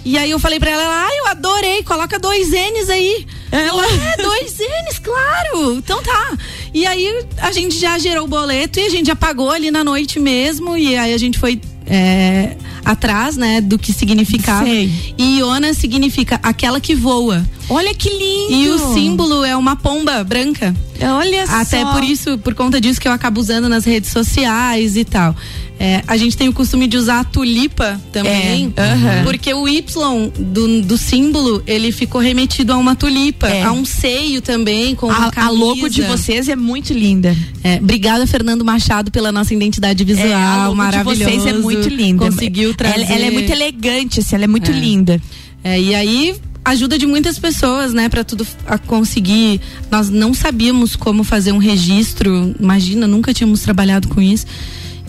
E 0.03 0.17
aí 0.17 0.31
eu 0.31 0.39
falei 0.39 0.59
pra 0.59 0.71
ela, 0.71 0.83
ah, 0.83 1.11
eu 1.19 1.27
adorei, 1.29 1.83
coloca 1.83 2.19
dois 2.19 2.49
N's 2.49 2.89
aí. 2.89 3.27
Ela, 3.51 3.85
é, 3.87 4.17
dois 4.23 4.57
N's, 4.59 4.99
claro. 4.99 5.75
Então 5.77 6.03
tá. 6.03 6.39
E 6.75 6.87
aí 6.87 7.25
a 7.39 7.53
gente 7.53 7.79
já 7.79 7.97
gerou 7.99 8.25
o 8.25 8.29
boleto 8.29 8.81
e 8.81 8.83
a 8.83 8.91
gente 8.91 9.07
já 9.07 9.15
pagou 9.17 9.51
ali 9.51 9.71
na 9.71 9.85
noite 9.85 10.19
mesmo. 10.19 10.77
E 10.77 10.97
aí 10.97 11.15
a 11.15 11.19
gente 11.19 11.39
foi 11.39 11.61
é, 11.87 12.57
atrás, 12.85 13.37
né, 13.37 13.61
do 13.61 13.79
que 13.79 13.93
significava. 13.93 14.65
Sei. 14.65 15.15
E 15.17 15.39
Iona 15.39 15.73
significa 15.73 16.41
aquela 16.43 16.81
que 16.81 16.95
voa. 16.95 17.47
Olha 17.69 17.95
que 17.95 18.11
lindo! 18.11 18.53
E 18.53 18.69
o 18.71 18.93
símbolo 18.93 19.45
é 19.45 19.57
uma 19.57 19.77
pomba 19.77 20.23
branca. 20.25 20.75
Olha 21.01 21.45
Até 21.45 21.83
só. 21.83 21.93
por 21.93 22.05
isso, 22.05 22.39
por 22.39 22.55
conta 22.55 22.81
disso 22.81 23.01
que 23.01 23.09
eu 23.09 23.13
acabo 23.13 23.41
usando 23.41 23.69
nas 23.69 23.85
redes 23.85 24.11
sociais 24.11 24.97
e 24.97 25.05
tal. 25.05 25.35
É, 25.79 26.03
a 26.07 26.17
gente 26.17 26.37
tem 26.37 26.49
o 26.49 26.53
costume 26.53 26.87
de 26.87 26.97
usar 26.97 27.21
a 27.21 27.25
tulipa 27.25 28.01
também, 28.13 28.73
é, 28.77 29.23
porque 29.25 29.53
o 29.53 29.69
Y 29.69 30.31
do, 30.39 30.83
do 30.83 30.97
símbolo 30.97 31.63
ele 31.67 31.91
ficou 31.91 32.21
remetido 32.21 32.73
a 32.73 32.77
uma 32.77 32.95
tulipa, 32.95 33.49
é. 33.49 33.63
a 33.63 33.73
um 33.73 33.85
seio 33.85 34.41
também 34.41 34.95
com 34.95 35.11
a, 35.11 35.33
a 35.35 35.51
logo 35.51 35.89
de 35.89 36.03
vocês 36.03 36.49
é 36.49 36.55
muito 36.55 36.93
linda. 36.93 37.37
É, 37.63 37.77
obrigada 37.77 38.25
Fernando 38.27 38.65
Machado 38.65 39.11
pela 39.11 39.33
nossa 39.33 39.53
identidade 39.53 40.05
visual, 40.05 40.29
é, 40.29 40.35
a 40.35 40.65
logo 40.65 40.77
maravilhosa. 40.77 41.17
De 41.17 41.39
vocês 41.39 41.47
é 41.47 41.59
muito 41.59 41.89
linda. 41.89 42.25
Conseguiu 42.25 42.73
trazer. 42.75 43.03
Ela, 43.03 43.13
ela 43.13 43.25
é 43.27 43.31
muito 43.33 43.51
elegante, 43.51 44.21
assim, 44.21 44.37
ela 44.37 44.45
é 44.45 44.49
muito 44.49 44.71
é. 44.71 44.75
linda. 44.75 45.21
É, 45.65 45.81
e 45.81 45.95
aí 45.95 46.37
ajuda 46.65 46.97
de 46.97 47.07
muitas 47.07 47.39
pessoas, 47.39 47.93
né, 47.93 48.09
para 48.09 48.25
tudo 48.25 48.47
a 48.67 48.79
conseguir. 48.79 49.61
Nós 49.91 50.09
não 50.09 50.33
sabíamos 50.33 50.97
como 50.97 51.23
fazer 51.23 51.53
um 51.53 51.59
registro, 51.59 52.55
imagina, 52.59 53.07
nunca 53.07 53.35
tínhamos 53.35 53.61
trabalhado 53.61 54.09
com 54.09 54.21
isso. 54.21 54.47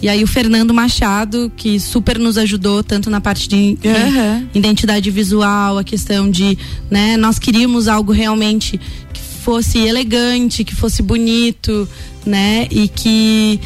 E 0.06 0.08
aí 0.08 0.24
o 0.24 0.28
Fernando 0.28 0.72
Machado, 0.72 1.52
que 1.58 1.80
super 1.80 2.20
nos 2.20 2.38
ajudou 2.38 2.84
tanto 2.84 3.10
na 3.10 3.20
parte 3.20 3.50
de 3.50 3.76
uhum. 3.84 4.48
identidade 4.54 5.10
visual, 5.10 5.80
a 5.80 5.84
questão 5.84 6.30
de, 6.30 6.56
né, 6.92 7.18
nós 7.18 7.40
queríamos 7.40 7.88
algo 7.88 8.12
realmente 8.12 8.80
que 9.12 9.20
fosse 9.44 9.80
elegante, 9.80 10.64
que 10.64 10.76
fosse 10.76 11.02
bonito, 11.02 11.90
né, 12.24 12.68
e 12.70 12.88
que 12.88 13.60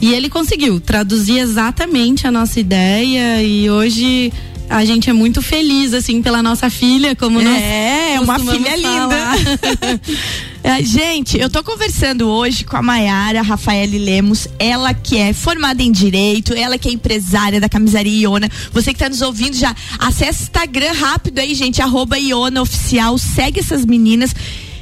e 0.00 0.14
ele 0.14 0.30
conseguiu 0.30 0.78
traduzir 0.78 1.38
exatamente 1.38 2.24
a 2.24 2.30
nossa 2.30 2.60
ideia 2.60 3.42
e 3.42 3.68
hoje 3.68 4.32
a 4.68 4.84
gente 4.84 5.10
é 5.10 5.12
muito 5.12 5.42
feliz, 5.42 5.92
assim, 5.92 6.22
pela 6.22 6.40
nossa 6.40 6.70
filha, 6.70 7.16
como 7.16 7.40
é, 7.40 7.44
nós. 7.44 7.62
É, 7.62 8.20
uma 8.20 8.38
filha 8.38 8.78
falar. 8.78 9.36
linda. 9.36 9.60
é, 10.62 10.82
gente, 10.82 11.38
eu 11.38 11.48
tô 11.48 11.64
conversando 11.64 12.28
hoje 12.28 12.64
com 12.64 12.76
a 12.76 12.82
Maiara 12.82 13.40
Rafaele 13.40 13.98
Lemos, 13.98 14.46
ela 14.58 14.92
que 14.92 15.16
é 15.16 15.32
formada 15.32 15.82
em 15.82 15.90
Direito, 15.90 16.52
ela 16.52 16.76
que 16.76 16.88
é 16.88 16.92
empresária 16.92 17.60
da 17.60 17.68
camisaria 17.68 18.22
Iona. 18.22 18.48
Você 18.70 18.92
que 18.92 18.98
tá 18.98 19.08
nos 19.08 19.22
ouvindo 19.22 19.56
já, 19.56 19.74
acessa 19.98 20.40
o 20.40 20.42
Instagram 20.44 20.92
rápido 20.92 21.38
aí, 21.38 21.54
gente, 21.54 21.80
arroba 21.80 22.18
Iona 22.18 22.60
Oficial, 22.60 23.16
segue 23.16 23.60
essas 23.60 23.86
meninas. 23.86 24.34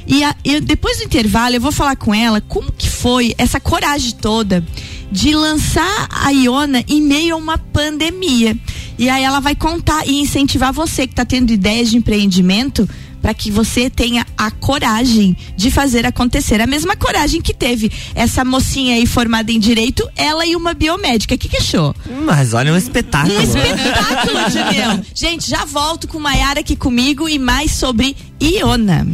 E, 0.05 0.21
a, 0.23 0.35
e, 0.43 0.59
depois 0.59 0.97
do 0.97 1.05
intervalo 1.05 1.55
eu 1.55 1.61
vou 1.61 1.71
falar 1.71 1.95
com 1.95 2.13
ela 2.13 2.41
como 2.41 2.71
que 2.71 2.89
foi 2.89 3.33
essa 3.37 3.59
coragem 3.59 4.11
toda 4.19 4.65
de 5.11 5.33
lançar 5.33 6.07
a 6.09 6.31
Iona 6.31 6.83
em 6.89 7.01
meio 7.01 7.35
a 7.35 7.37
uma 7.37 7.57
pandemia. 7.57 8.57
E 8.97 9.07
aí 9.09 9.23
ela 9.23 9.39
vai 9.39 9.55
contar 9.55 10.05
e 10.05 10.19
incentivar 10.19 10.73
você 10.73 11.07
que 11.07 11.13
está 11.13 11.23
tendo 11.23 11.51
ideias 11.51 11.89
de 11.89 11.97
empreendimento 11.97 12.87
para 13.21 13.33
que 13.33 13.51
você 13.51 13.89
tenha 13.89 14.25
a 14.37 14.51
coragem 14.51 15.35
de 15.55 15.71
fazer 15.71 16.05
acontecer. 16.05 16.61
A 16.61 16.67
mesma 16.67 16.95
coragem 16.95 17.41
que 17.41 17.53
teve 17.53 17.91
essa 18.15 18.43
mocinha 18.43 18.95
aí 18.95 19.05
formada 19.05 19.51
em 19.51 19.59
direito, 19.59 20.07
ela 20.15 20.45
e 20.45 20.55
uma 20.55 20.73
biomédica. 20.73 21.35
O 21.35 21.37
que, 21.37 21.49
que 21.49 21.57
achou? 21.57 21.95
Mas 22.25 22.53
olha 22.53 22.73
um 22.73 22.77
espetáculo. 22.77 23.37
Um 23.37 23.41
espetáculo, 23.41 24.49
Julião. 24.49 25.01
Gente, 25.13 25.49
já 25.49 25.65
volto 25.65 26.07
com 26.07 26.19
Maiara 26.19 26.59
aqui 26.59 26.75
comigo 26.75 27.27
e 27.27 27.37
mais 27.37 27.71
sobre 27.71 28.15
Iona. 28.41 29.05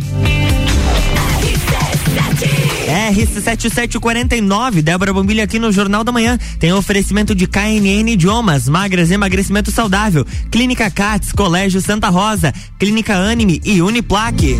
RC7749, 3.12 4.81
Débora 4.81 5.13
Bombilha 5.13 5.43
aqui 5.43 5.60
no 5.60 5.72
Jornal 5.72 6.03
da 6.03 6.12
Manhã. 6.12 6.38
Tem 6.60 6.72
oferecimento 6.74 7.36
de 7.36 7.48
KNN 7.48 8.10
Idiomas, 8.12 8.69
Magras 8.69 9.12
Emagrecimento 9.12 9.72
Saudável, 9.72 10.25
Clínica 10.50 10.89
Cats, 10.89 11.31
Colégio 11.31 11.81
Santa 11.81 12.10
Rosa, 12.10 12.53
Clínica 12.79 13.15
Anime 13.15 13.62
e 13.63 13.81
Uniplaque. 13.81 14.60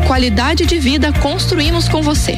Qualidade 0.11 0.65
de 0.65 0.77
vida 0.77 1.13
construímos 1.21 1.87
com 1.87 2.01
você. 2.01 2.37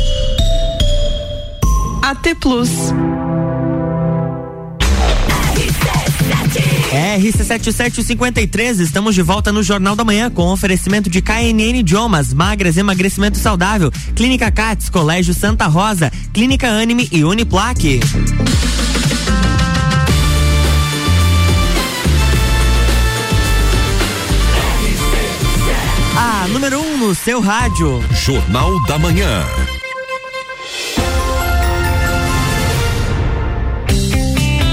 AT 2.01 2.35
Plus. 2.39 2.69
RC7753, 6.91 8.81
estamos 8.81 9.15
de 9.15 9.21
volta 9.21 9.51
no 9.51 9.63
Jornal 9.63 9.95
da 9.95 10.03
Manhã 10.03 10.29
com 10.29 10.51
oferecimento 10.51 11.09
de 11.09 11.21
KNN 11.21 11.79
Idiomas, 11.79 12.33
Magras 12.33 12.75
Emagrecimento 12.75 13.37
Saudável, 13.37 13.89
Clínica 14.13 14.51
Cats, 14.51 14.89
Colégio 14.89 15.33
Santa 15.33 15.67
Rosa, 15.67 16.11
Clínica 16.33 16.67
Anime 16.67 17.07
e 17.11 17.23
Uniplaque. 17.23 18.01
A 26.17 26.47
número 26.49 26.79
1 26.79 26.83
um 26.83 26.97
no 26.97 27.15
seu 27.15 27.39
rádio. 27.39 28.03
Jornal 28.11 28.83
da 28.85 28.99
Manhã. 28.99 29.45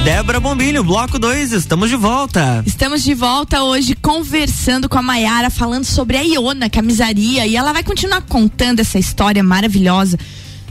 Débora 0.09 0.41
Bombilho, 0.41 0.83
bloco 0.83 1.19
2, 1.19 1.53
estamos 1.53 1.91
de 1.91 1.97
volta. 1.97 2.63
Estamos 2.67 3.05
de 3.05 3.13
volta 3.13 3.63
hoje 3.63 3.95
conversando 3.95 4.89
com 4.89 4.97
a 4.97 5.03
Maiara, 5.03 5.51
falando 5.51 5.85
sobre 5.85 6.17
a 6.17 6.23
Iona 6.23 6.71
Camisaria. 6.71 7.47
E 7.47 7.55
ela 7.55 7.75
vai 7.75 7.85
continuar 7.85 8.23
contando 8.23 8.81
essa 8.81 8.99
história 8.99 9.43
maravilhosa 9.43 10.19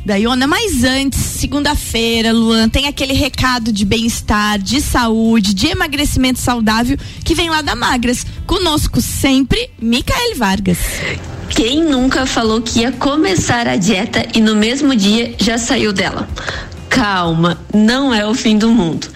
da 0.03 0.15
Iona. 0.15 0.47
Mas 0.47 0.83
antes, 0.83 1.19
segunda-feira, 1.19 2.33
Luan, 2.33 2.67
tem 2.67 2.87
aquele 2.87 3.13
recado 3.13 3.71
de 3.71 3.85
bem-estar, 3.85 4.57
de 4.57 4.81
saúde, 4.81 5.53
de 5.53 5.67
emagrecimento 5.67 6.39
saudável 6.39 6.97
que 7.23 7.35
vem 7.35 7.47
lá 7.47 7.61
da 7.61 7.75
Magras. 7.75 8.25
Conosco 8.47 8.99
sempre, 8.99 9.69
Micael 9.79 10.35
Vargas. 10.35 10.79
Quem 11.47 11.83
nunca 11.83 12.25
falou 12.25 12.59
que 12.59 12.79
ia 12.79 12.91
começar 12.91 13.67
a 13.67 13.75
dieta 13.75 14.25
e 14.33 14.41
no 14.41 14.55
mesmo 14.55 14.95
dia 14.95 15.35
já 15.37 15.59
saiu 15.59 15.93
dela? 15.93 16.27
Calma, 16.89 17.59
não 17.73 18.13
é 18.13 18.25
o 18.25 18.33
fim 18.33 18.57
do 18.57 18.69
mundo. 18.69 19.07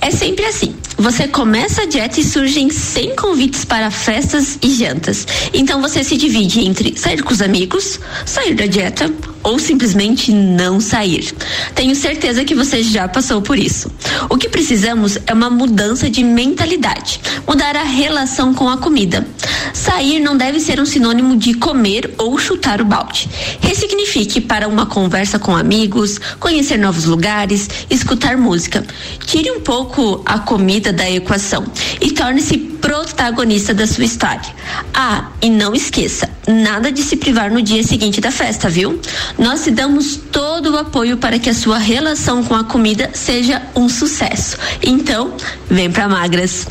É 0.00 0.10
sempre 0.10 0.44
assim. 0.44 0.74
Você 0.96 1.28
começa 1.28 1.82
a 1.82 1.86
dieta 1.86 2.18
e 2.18 2.24
surgem 2.24 2.70
100 2.70 3.14
convites 3.14 3.64
para 3.64 3.90
festas 3.90 4.58
e 4.60 4.74
jantas. 4.74 5.26
Então 5.54 5.80
você 5.80 6.02
se 6.02 6.16
divide 6.16 6.60
entre 6.60 6.98
sair 6.98 7.22
com 7.22 7.32
os 7.32 7.40
amigos, 7.40 8.00
sair 8.26 8.54
da 8.54 8.66
dieta 8.66 9.08
ou 9.42 9.58
simplesmente 9.58 10.32
não 10.32 10.80
sair. 10.80 11.34
Tenho 11.74 11.94
certeza 11.94 12.44
que 12.44 12.54
você 12.54 12.82
já 12.82 13.08
passou 13.08 13.40
por 13.40 13.58
isso. 13.58 13.90
O 14.28 14.36
que 14.36 14.48
precisamos 14.48 15.18
é 15.26 15.32
uma 15.32 15.50
mudança 15.50 16.10
de 16.10 16.22
mentalidade, 16.24 17.20
mudar 17.46 17.76
a 17.76 17.82
relação 17.82 18.54
com 18.54 18.68
a 18.68 18.78
comida. 18.78 19.26
Sair 19.72 20.20
não 20.20 20.36
deve 20.36 20.60
ser 20.60 20.80
um 20.80 20.86
sinônimo 20.86 21.36
de 21.36 21.54
comer 21.54 22.14
ou 22.18 22.36
chutar 22.38 22.80
o 22.80 22.84
balde. 22.84 23.28
Ressignifique 23.60 24.40
para 24.40 24.68
uma 24.68 24.86
conversa 24.86 25.38
com 25.38 25.54
amigos, 25.54 26.18
conhecer 26.38 26.78
novos 26.78 27.04
lugares, 27.04 27.68
escutar 27.88 28.36
música. 28.36 28.84
Tire 29.26 29.50
um 29.50 29.60
pouco 29.60 30.22
a 30.24 30.38
comida 30.38 30.92
da 30.92 31.08
equação 31.10 31.64
e 32.00 32.10
torne-se 32.10 32.77
protagonista 32.80 33.72
da 33.74 33.86
sua 33.86 34.04
história. 34.04 34.54
Ah, 34.94 35.28
e 35.42 35.50
não 35.50 35.74
esqueça, 35.74 36.28
nada 36.46 36.90
de 36.90 37.02
se 37.02 37.16
privar 37.16 37.50
no 37.50 37.60
dia 37.62 37.82
seguinte 37.82 38.20
da 38.20 38.30
festa, 38.30 38.68
viu? 38.68 39.00
Nós 39.38 39.64
te 39.64 39.70
damos 39.70 40.16
todo 40.30 40.72
o 40.72 40.78
apoio 40.78 41.16
para 41.16 41.38
que 41.38 41.50
a 41.50 41.54
sua 41.54 41.78
relação 41.78 42.42
com 42.44 42.54
a 42.54 42.64
comida 42.64 43.10
seja 43.12 43.62
um 43.74 43.88
sucesso. 43.88 44.56
Então, 44.82 45.34
vem 45.68 45.90
pra 45.90 46.08
Magras. 46.08 46.66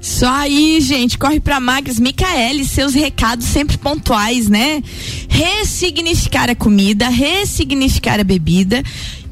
Isso 0.00 0.24
aí, 0.24 0.80
gente. 0.80 1.18
Corre 1.18 1.40
pra 1.40 1.58
Magras. 1.58 1.98
Micaele, 1.98 2.64
seus 2.64 2.94
recados 2.94 3.44
sempre 3.46 3.76
pontuais, 3.76 4.48
né? 4.48 4.80
Ressignificar 5.28 6.48
a 6.48 6.54
comida, 6.54 7.08
ressignificar 7.08 8.20
a 8.20 8.24
bebida. 8.24 8.82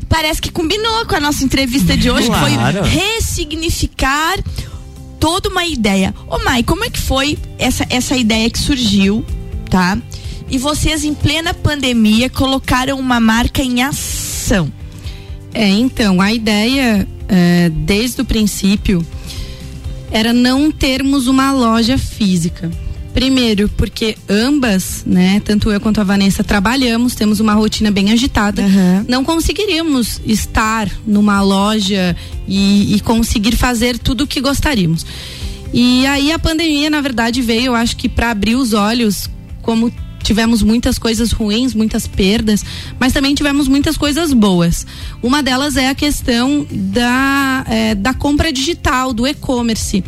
Parece 0.09 0.41
que 0.43 0.51
combinou 0.51 1.07
com 1.07 1.15
a 1.15 1.21
nossa 1.21 1.45
entrevista 1.45 1.97
de 1.97 2.11
hoje, 2.11 2.27
Claro. 2.27 2.83
que 2.83 2.91
foi 2.91 3.01
ressignificar 3.01 4.37
toda 5.25 5.49
uma 5.49 5.65
ideia. 5.65 6.15
Ô, 6.29 6.39
Mai, 6.41 6.63
como 6.63 6.85
é 6.85 6.91
que 6.91 7.01
foi 7.01 7.39
essa, 7.59 7.87
essa 7.89 8.15
ideia 8.15 8.51
que 8.51 8.59
surgiu, 8.59 9.25
tá? 9.71 9.97
E 10.51 10.59
vocês, 10.59 11.03
em 11.03 11.15
plena 11.15 11.55
pandemia, 11.55 12.29
colocaram 12.29 13.01
uma 13.01 13.19
marca 13.19 13.63
em 13.63 13.83
ação. 13.83 14.71
É, 15.55 15.67
então, 15.67 16.21
a 16.21 16.31
ideia, 16.31 17.09
é, 17.27 17.71
desde 17.71 18.21
o 18.21 18.25
princípio, 18.27 19.03
era 20.11 20.31
não 20.35 20.71
termos 20.71 21.27
uma 21.27 21.53
loja 21.53 21.97
física. 21.97 22.71
Primeiro, 23.15 23.69
porque 23.77 24.19
ambas, 24.29 25.05
né, 25.07 25.41
tanto 25.45 25.71
eu 25.71 25.81
quanto 25.81 26.01
a 26.01 26.05
Vanessa 26.05 26.43
trabalhamos, 26.43 27.15
temos 27.15 27.39
uma 27.39 27.55
rotina 27.55 27.93
bem 27.93 28.11
agitada, 28.11 28.61
não 29.07 29.23
conseguiríamos 29.23 30.21
estar 30.27 30.91
numa 31.07 31.41
loja 31.41 32.17
e, 32.47 32.97
e 32.97 33.01
conseguir 33.01 33.55
fazer 33.55 33.99
tudo 34.01 34.25
o 34.25 34.27
que 34.27 34.41
gostaríamos. 34.41 35.07
E 35.73 36.05
aí 36.07 36.33
a 36.33 36.39
pandemia, 36.41 36.91
na 36.91 37.01
verdade, 37.01 37.41
veio, 37.41 37.67
eu 37.67 37.75
acho 37.77 37.97
que 37.97 38.09
para 38.09 38.33
abrir 38.33 38.57
os 38.57 38.73
olhos, 38.73 39.31
como 39.63 39.93
tivemos 40.25 40.63
muitas 40.63 40.99
coisas 40.99 41.31
ruins, 41.31 41.75
muitas 41.75 42.07
perdas, 42.07 42.65
mas 42.99 43.13
também 43.13 43.35
tivemos 43.35 43.69
muitas 43.69 43.97
coisas 43.97 44.33
boas. 44.33 44.87
Uma 45.23 45.43
delas 45.43 45.77
é 45.77 45.89
a 45.89 45.95
questão 45.95 46.67
da, 46.71 47.65
eh, 47.69 47.95
da 47.95 48.15
compra 48.15 48.53
digital, 48.53 49.13
do 49.13 49.27
e-commerce, 49.27 50.03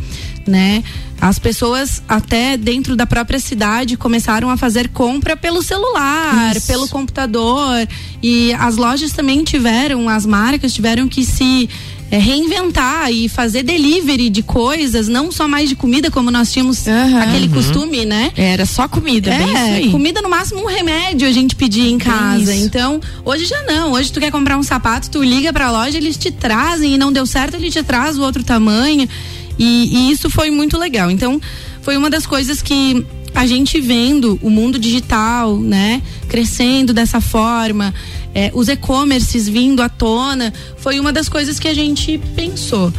né? 0.47 0.83
As 1.19 1.39
pessoas 1.39 2.01
até 2.07 2.55
dentro 2.57 2.95
da 2.95 3.05
própria 3.05 3.39
cidade 3.39 3.97
começaram 3.97 4.49
a 4.49 4.57
fazer 4.57 4.89
compra 4.89 5.35
pelo 5.35 5.61
celular, 5.63 6.55
Isso. 6.55 6.67
pelo 6.67 6.87
computador 6.87 7.87
e 8.21 8.53
as 8.53 8.75
lojas 8.77 9.11
também 9.11 9.43
tiveram, 9.43 10.07
as 10.09 10.25
marcas 10.25 10.73
tiveram 10.73 11.07
que 11.07 11.25
se 11.25 11.67
eh, 12.11 12.19
reinventar 12.19 13.11
e 13.11 13.27
fazer 13.27 13.63
delivery 13.63 14.29
de 14.29 14.41
coisas, 14.43 15.07
não 15.07 15.31
só 15.31 15.47
mais 15.47 15.67
de 15.69 15.75
comida 15.75 16.09
como 16.11 16.29
nós 16.31 16.51
tínhamos 16.53 16.87
aquele 16.87 17.47
Uhum. 17.47 17.53
costume, 17.53 18.05
né? 18.05 18.31
Era 18.37 18.65
só 18.65 18.87
comida, 18.87 19.31
bem 19.31 19.47
isso 19.47 19.57
É, 19.57 19.73
aí. 19.75 19.91
comida 19.91 20.21
no 20.21 20.29
máximo 20.29 20.61
um 20.61 20.67
remédio 20.67 21.27
a 21.27 21.31
gente 21.31 21.55
pedia 21.55 21.89
em 21.89 21.97
casa. 21.97 22.53
isso. 22.53 22.63
Então, 22.65 23.01
hoje 23.25 23.45
já 23.45 23.61
não. 23.63 23.91
Hoje 23.93 24.11
tu 24.11 24.19
quer 24.19 24.31
comprar 24.31 24.57
um 24.57 24.63
sapato, 24.63 25.09
tu 25.09 25.21
liga 25.23 25.51
pra 25.51 25.69
loja, 25.71 25.97
eles 25.97 26.15
te 26.15 26.31
trazem 26.31 26.93
e 26.93 26.97
não 26.97 27.11
deu 27.11 27.25
certo, 27.25 27.55
ele 27.55 27.69
te 27.71 27.81
traz 27.83 28.17
o 28.17 28.21
outro 28.21 28.43
tamanho. 28.43 29.09
E, 29.57 29.89
e 29.91 30.11
isso 30.11 30.29
foi 30.29 30.49
muito 30.49 30.77
legal. 30.77 31.09
Então, 31.09 31.41
foi 31.81 31.97
uma 31.97 32.09
das 32.09 32.25
coisas 32.25 32.61
que 32.61 33.05
a 33.33 33.45
gente 33.45 33.79
vendo 33.79 34.39
o 34.41 34.49
mundo 34.49 34.79
digital, 34.79 35.57
né, 35.57 36.01
crescendo 36.27 36.93
dessa 36.93 37.21
forma, 37.21 37.93
é, 38.33 38.51
os 38.53 38.67
e-commerces 38.67 39.47
vindo 39.47 39.81
à 39.81 39.89
tona, 39.89 40.53
foi 40.77 40.99
uma 40.99 41.13
das 41.13 41.29
coisas 41.29 41.59
que 41.59 41.67
a 41.67 41.73
gente 41.73 42.19
pensou. 42.35 42.91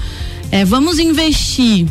É, 0.50 0.64
vamos 0.64 0.98
investir 0.98 1.86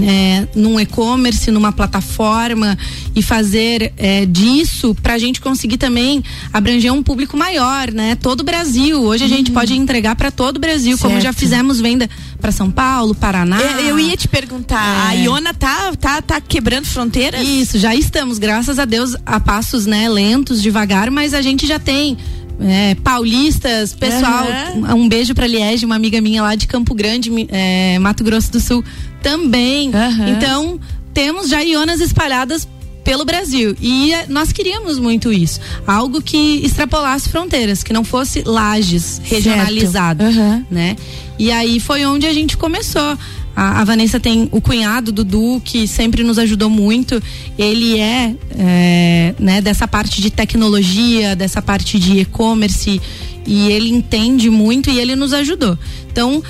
é, 0.00 0.46
num 0.54 0.78
e-commerce, 0.80 1.50
numa 1.50 1.72
plataforma 1.72 2.78
e 3.14 3.22
fazer 3.22 3.92
é, 3.96 4.24
disso 4.26 4.94
para 5.02 5.14
a 5.14 5.18
gente 5.18 5.40
conseguir 5.40 5.76
também 5.76 6.22
abranger 6.52 6.92
um 6.92 7.02
público 7.02 7.36
maior, 7.36 7.90
né? 7.92 8.14
Todo 8.16 8.40
o 8.40 8.44
Brasil. 8.44 9.02
Hoje 9.02 9.24
a 9.24 9.28
gente 9.28 9.50
pode 9.50 9.74
entregar 9.74 10.16
para 10.16 10.30
todo 10.30 10.56
o 10.56 10.60
Brasil, 10.60 10.96
como 10.98 11.16
já 11.16 11.24
Certo. 11.32 11.38
fizemos 11.38 11.80
venda 11.80 12.08
para 12.40 12.50
São 12.50 12.70
Paulo, 12.70 13.14
Paraná. 13.14 13.60
Eu, 13.60 13.80
eu 13.88 13.98
ia 14.00 14.16
te 14.16 14.28
perguntar, 14.28 15.08
a 15.08 15.14
É. 15.14 15.24
Iona 15.24 15.52
tá, 15.52 15.92
tá, 15.94 16.22
tá 16.22 16.40
quebrando 16.40 16.86
fronteiras? 16.86 17.46
Isso, 17.46 17.78
já 17.78 17.94
estamos, 17.94 18.38
graças 18.38 18.78
a 18.78 18.84
Deus, 18.84 19.14
a 19.26 19.38
passos, 19.38 19.86
né, 19.86 20.08
lentos, 20.08 20.62
devagar, 20.62 21.10
mas 21.10 21.34
a 21.34 21.42
gente 21.42 21.66
já 21.66 21.78
tem 21.78 22.16
é, 22.60 22.94
paulistas, 22.96 23.92
pessoal, 23.94 24.46
Aham. 24.46 24.94
um 24.94 25.08
beijo 25.08 25.34
pra 25.34 25.46
Liege, 25.46 25.84
uma 25.84 25.96
amiga 25.96 26.20
minha 26.20 26.42
lá 26.42 26.54
de 26.54 26.66
Campo 26.66 26.94
Grande, 26.94 27.30
é, 27.50 27.98
Mato 27.98 28.22
Grosso 28.24 28.52
do 28.52 28.60
Sul, 28.60 28.84
também. 29.22 29.90
Então, 30.36 30.78
temos 31.14 31.48
já 31.48 31.62
ionas 31.62 32.00
espalhadas 32.00 32.66
pelo 33.04 33.24
Brasil 33.24 33.76
e 33.80 34.12
nós 34.28 34.52
queríamos 34.52 34.98
muito 34.98 35.32
isso, 35.32 35.60
algo 35.86 36.22
que 36.22 36.64
extrapolasse 36.64 37.28
fronteiras, 37.28 37.82
que 37.82 37.92
não 37.92 38.04
fosse 38.04 38.42
lajes 38.44 39.20
regionalizado, 39.24 40.24
né? 40.70 40.96
E 41.38 41.50
aí 41.50 41.80
foi 41.80 42.04
onde 42.04 42.26
a 42.26 42.32
gente 42.32 42.56
começou. 42.56 43.18
A, 43.54 43.80
a 43.80 43.84
Vanessa 43.84 44.18
tem 44.18 44.48
o 44.50 44.60
cunhado 44.60 45.12
Dudu 45.12 45.60
que 45.64 45.86
sempre 45.86 46.22
nos 46.22 46.38
ajudou 46.38 46.70
muito. 46.70 47.22
Ele 47.58 47.98
é, 47.98 48.34
é, 48.58 49.34
né, 49.38 49.60
dessa 49.60 49.86
parte 49.88 50.22
de 50.22 50.30
tecnologia, 50.30 51.34
dessa 51.34 51.60
parte 51.60 51.98
de 51.98 52.20
e-commerce 52.20 53.00
e 53.46 53.68
ele 53.70 53.90
entende 53.90 54.48
muito 54.48 54.88
e 54.90 54.98
ele 54.98 55.16
nos 55.16 55.32
ajudou. 55.32 55.76
Então 56.10 56.42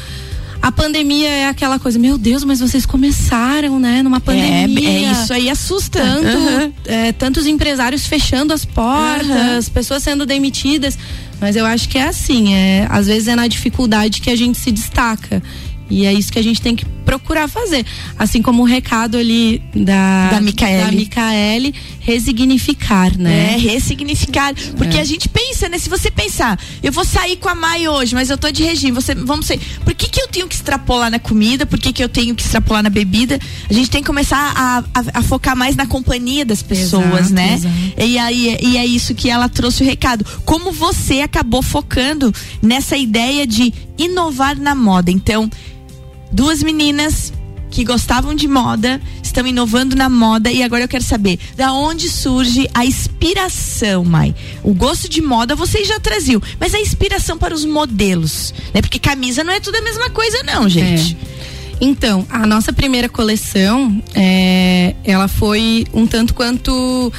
a 0.63 0.71
pandemia 0.71 1.29
é 1.29 1.49
aquela 1.49 1.77
coisa, 1.77 1.99
meu 1.99 2.17
Deus, 2.17 2.45
mas 2.45 2.61
vocês 2.61 2.87
começaram, 2.87 3.81
né, 3.81 4.01
numa 4.01 4.21
pandemia. 4.21 4.89
é 4.89 5.13
isso 5.13 5.33
aí 5.33 5.51
assusta. 5.51 6.01
Tanto, 6.01 6.29
Aham. 6.29 6.73
é, 6.87 7.11
tantos 7.13 7.49
empresários 7.49 8.07
fechando 8.07 8.53
as 8.53 8.65
portas, 8.65 9.69
pessoas 9.69 10.05
sendo 10.05 10.25
demitidas. 10.25 10.97
Mas 11.41 11.57
eu 11.57 11.67
acho 11.67 11.89
que 11.89 11.99
é 11.99 12.05
assim, 12.05 12.55
é, 12.55 12.87
às 12.89 13.09
vezes 13.09 13.27
é 13.27 13.35
na 13.35 13.49
dificuldade 13.49 14.21
que 14.21 14.31
a 14.31 14.37
gente 14.37 14.57
se 14.57 14.71
destaca. 14.71 15.43
E 15.91 16.07
é 16.07 16.13
isso 16.13 16.33
que 16.33 16.39
a 16.39 16.43
gente 16.43 16.63
tem 16.63 16.77
que 16.77 16.87
procurar 17.03 17.49
fazer. 17.49 17.85
Assim 18.19 18.41
como 18.41 18.63
o 18.63 18.67
recado 18.67 19.17
ali 19.17 19.63
da, 19.75 20.31
Da 20.31 20.41
Micaele. 20.41 20.85
da 20.87 20.93
Micaele, 20.93 21.75
resignificar, 22.01 23.17
né? 23.19 23.55
É, 23.55 23.57
ressignificar. 23.59 24.55
Porque 24.77 24.97
É. 24.97 25.01
a 25.01 25.05
gente 25.05 25.29
pensa, 25.29 25.69
né? 25.69 25.79
Se 25.79 25.89
você 25.89 26.11
pensar, 26.11 26.59
eu 26.83 26.93
vou 26.93 27.05
sair 27.05 27.37
com 27.37 27.49
a 27.49 27.55
Mai 27.55 27.87
hoje, 27.89 28.15
mas 28.15 28.31
eu 28.31 28.39
tô 28.39 28.51
de 28.51 28.63
regime, 28.63 28.93
você, 28.93 29.15
vamos 29.15 29.47
sair. 29.47 29.61
Por 29.85 29.95
que, 29.95 30.09
que 30.09 30.21
eu 30.21 30.29
tenho 30.29 30.49
que 30.49 30.55
extrapolar 30.55 31.11
na 31.11 31.19
comida? 31.19 31.67
Por 31.67 31.79
que, 31.79 31.93
que 31.93 32.03
eu 32.03 32.09
tenho 32.09 32.35
que 32.35 32.43
extrapolar 32.43 32.83
na 32.83 32.91
bebida? 32.91 33.39
A 33.69 33.73
gente 33.73 33.91
tem 33.91 34.01
que 34.03 34.07
começar 34.07 34.53
a, 34.57 34.79
a, 34.95 35.19
a 35.19 35.23
focar 35.23 35.57
mais 35.57 35.77
na 35.77 35.87
companhia 35.87 36.45
das 36.45 36.63
pessoas, 36.63 37.27
Exato, 37.31 37.33
né? 37.35 37.55
exato. 37.55 37.75
E 37.99 38.19
aí 38.19 38.57
e 38.63 38.77
é 38.77 38.87
isso 38.87 39.15
que 39.15 39.29
ela 39.29 39.49
trouxe 39.49 39.83
o 39.83 39.87
recado. 39.87 40.25
Como 40.45 40.73
você 40.73 41.21
acabou 41.21 41.63
focando 41.63 42.33
nessa 42.63 42.97
ideia 42.97 43.47
de 43.47 43.73
inovar 43.99 44.59
na 44.59 44.75
moda. 44.75 45.11
Então, 45.11 45.49
duas 46.33 46.63
meninas 46.63 47.33
que 47.71 47.85
gostavam 47.85 48.35
de 48.35 48.47
moda, 48.47 49.01
estão 49.23 49.47
inovando 49.47 49.97
na 49.97 50.09
moda 50.09 50.53
e 50.53 50.63
agora 50.63 50.85
eu 50.85 50.89
quero 50.89 51.03
saber, 51.03 51.39
da 51.57 51.73
onde 51.73 52.09
surge 52.09 52.69
a 52.75 52.85
inspiração, 52.85 54.05
Mai? 54.05 54.35
O 54.63 54.75
gosto 54.75 55.09
de 55.09 55.23
moda 55.23 55.57
vocês 55.57 55.89
já 55.89 55.99
traziam, 55.99 56.41
mas 56.61 56.75
a 56.75 56.81
inspiração 56.81 57.39
para 57.39 57.55
os 57.55 57.65
modelos, 57.65 58.53
né? 58.75 58.83
Porque 58.83 58.99
camisa 58.99 59.43
não 59.43 59.53
é 59.53 59.59
tudo 59.59 59.77
a 59.77 59.83
mesma 59.83 60.11
coisa 60.11 60.43
não, 60.43 60.69
gente. 60.69 61.17
Então, 61.81 62.25
a 62.31 62.47
nossa 62.47 62.73
primeira 62.73 63.09
coleção, 63.09 64.01
é, 64.15 64.95
ela 65.03 65.27
foi 65.27 65.85
um 65.93 66.07
tanto 66.07 66.33
quanto, 66.33 67.13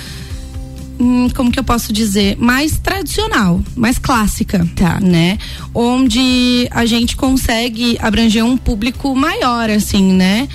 hum, 0.99 1.27
como 1.35 1.51
que 1.51 1.59
eu 1.59 1.63
posso 1.63 1.91
dizer, 1.93 2.37
mais 2.37 2.77
tradicional, 2.77 3.61
mais 3.75 3.97
clássica, 3.97 4.67
Tá. 4.75 4.99
né? 4.99 5.37
Onde 5.73 6.67
a 6.71 6.85
gente 6.85 7.15
consegue 7.15 7.97
abranger 7.99 8.43
um 8.45 8.55
público 8.57 9.15
maior, 9.15 9.69
assim, 9.69 10.13
né? 10.13 10.47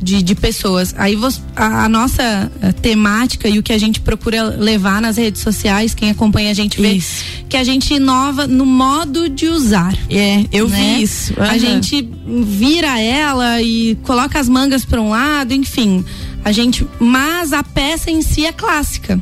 De, 0.00 0.22
de 0.22 0.34
pessoas. 0.34 0.94
Aí 0.98 1.16
você- 1.16 1.40
a, 1.56 1.84
a 1.86 1.88
nossa 1.88 2.52
eh, 2.60 2.70
temática 2.72 3.48
e 3.48 3.58
o 3.58 3.62
que 3.62 3.72
a 3.72 3.78
gente 3.78 3.98
procura 4.00 4.42
levar 4.44 5.00
nas 5.00 5.16
redes 5.16 5.40
sociais, 5.40 5.94
quem 5.94 6.10
acompanha 6.10 6.50
a 6.50 6.54
gente 6.54 6.78
vê 6.80 6.92
Isso. 6.92 7.24
que 7.48 7.56
a 7.56 7.64
gente 7.64 7.94
inova 7.94 8.46
no 8.46 8.66
modo 8.66 9.26
de 9.30 9.46
usar. 9.48 9.96
É, 10.10 10.44
eu 10.52 10.68
né? 10.68 10.76
vi 10.96 11.02
isso. 11.02 11.32
A 11.40 11.44
Aham. 11.46 11.58
gente 11.58 12.06
vira 12.44 13.00
ela 13.00 13.62
e 13.62 13.96
coloca 14.02 14.38
as 14.38 14.50
mangas 14.50 14.84
para 14.84 15.00
um 15.00 15.08
lado, 15.08 15.54
enfim. 15.54 16.04
A 16.44 16.52
gente, 16.52 16.86
mas 17.00 17.54
a 17.54 17.64
peça 17.64 18.10
em 18.10 18.20
si 18.20 18.44
é 18.44 18.52
clássica. 18.52 19.18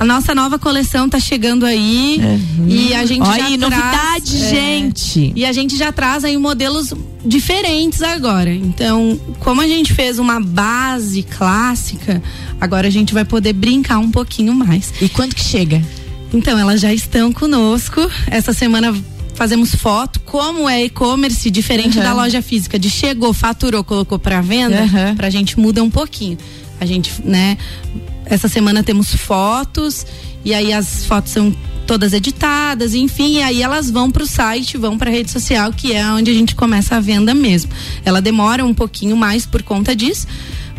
A 0.00 0.04
nossa 0.06 0.34
nova 0.34 0.58
coleção 0.58 1.10
tá 1.10 1.20
chegando 1.20 1.66
aí 1.66 2.18
e 2.66 2.94
a 2.94 3.04
gente 3.04 3.20
Olha 3.20 3.38
já 3.38 3.46
aí, 3.48 3.58
traz, 3.58 3.70
novidade, 3.70 4.44
é, 4.44 4.48
gente. 4.48 5.32
E 5.36 5.44
a 5.44 5.52
gente 5.52 5.76
já 5.76 5.92
traz 5.92 6.24
aí 6.24 6.38
modelos 6.38 6.94
diferentes 7.22 8.00
agora. 8.00 8.50
Então, 8.50 9.20
como 9.40 9.60
a 9.60 9.66
gente 9.68 9.92
fez 9.92 10.18
uma 10.18 10.40
base 10.40 11.22
clássica, 11.22 12.22
agora 12.58 12.88
a 12.88 12.90
gente 12.90 13.12
vai 13.12 13.26
poder 13.26 13.52
brincar 13.52 13.98
um 13.98 14.10
pouquinho 14.10 14.54
mais. 14.54 14.90
E 15.02 15.08
quando 15.10 15.34
que 15.34 15.44
chega? 15.44 15.82
Então, 16.32 16.58
elas 16.58 16.80
já 16.80 16.94
estão 16.94 17.30
conosco. 17.30 18.00
Essa 18.26 18.54
semana 18.54 18.96
fazemos 19.34 19.74
foto. 19.74 20.18
Como 20.20 20.66
é 20.66 20.82
e-commerce, 20.82 21.50
diferente 21.50 21.98
Aham. 21.98 22.08
da 22.08 22.14
loja 22.14 22.40
física, 22.40 22.78
de 22.78 22.88
chegou, 22.88 23.34
faturou, 23.34 23.84
colocou 23.84 24.18
para 24.18 24.40
venda, 24.40 24.80
Aham. 24.80 25.14
pra 25.14 25.28
gente 25.28 25.60
muda 25.60 25.82
um 25.82 25.90
pouquinho. 25.90 26.38
A 26.80 26.86
gente, 26.86 27.12
né, 27.22 27.58
essa 28.30 28.48
semana 28.48 28.82
temos 28.82 29.14
fotos 29.14 30.06
e 30.44 30.54
aí 30.54 30.72
as 30.72 31.04
fotos 31.04 31.32
são 31.32 31.54
todas 31.86 32.12
editadas, 32.12 32.94
enfim, 32.94 33.38
e 33.38 33.42
aí 33.42 33.62
elas 33.62 33.90
vão 33.90 34.10
pro 34.12 34.24
site, 34.24 34.78
vão 34.78 34.96
pra 34.96 35.10
rede 35.10 35.30
social, 35.30 35.72
que 35.72 35.92
é 35.92 36.06
onde 36.06 36.30
a 36.30 36.34
gente 36.34 36.54
começa 36.54 36.96
a 36.96 37.00
venda 37.00 37.34
mesmo. 37.34 37.72
Ela 38.04 38.22
demora 38.22 38.64
um 38.64 38.72
pouquinho 38.72 39.16
mais 39.16 39.44
por 39.44 39.60
conta 39.64 39.94
disso, 39.94 40.24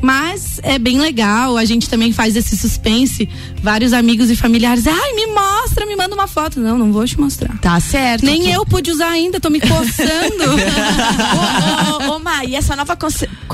mas 0.01 0.59
é 0.63 0.79
bem 0.79 0.99
legal. 0.99 1.57
A 1.57 1.65
gente 1.65 1.89
também 1.89 2.13
faz 2.13 2.37
esse 2.37 2.57
suspense. 2.57 3.27
Vários 3.61 3.91
amigos 3.93 4.29
e 4.29 4.35
familiares, 4.35 4.87
ai, 4.87 5.13
me 5.13 5.27
mostra, 5.27 5.85
me 5.85 5.97
manda 5.97 6.15
uma 6.15 6.27
foto. 6.27 6.61
Não, 6.61 6.77
não 6.77 6.93
vou 6.93 7.05
te 7.05 7.19
mostrar. 7.19 7.57
Tá 7.59 7.77
certo. 7.79 8.25
Nem 8.25 8.49
eu 8.49 8.65
pude 8.65 8.89
usar 8.89 9.09
ainda, 9.09 9.39
tô 9.39 9.49
me 9.49 9.59
coçando. 9.59 10.43
ô, 12.01 12.07
ô, 12.07 12.13
ô, 12.13 12.15
ô, 12.15 12.19
Mai, 12.19 12.47
e 12.47 12.55
essa 12.55 12.75
nova 12.75 12.97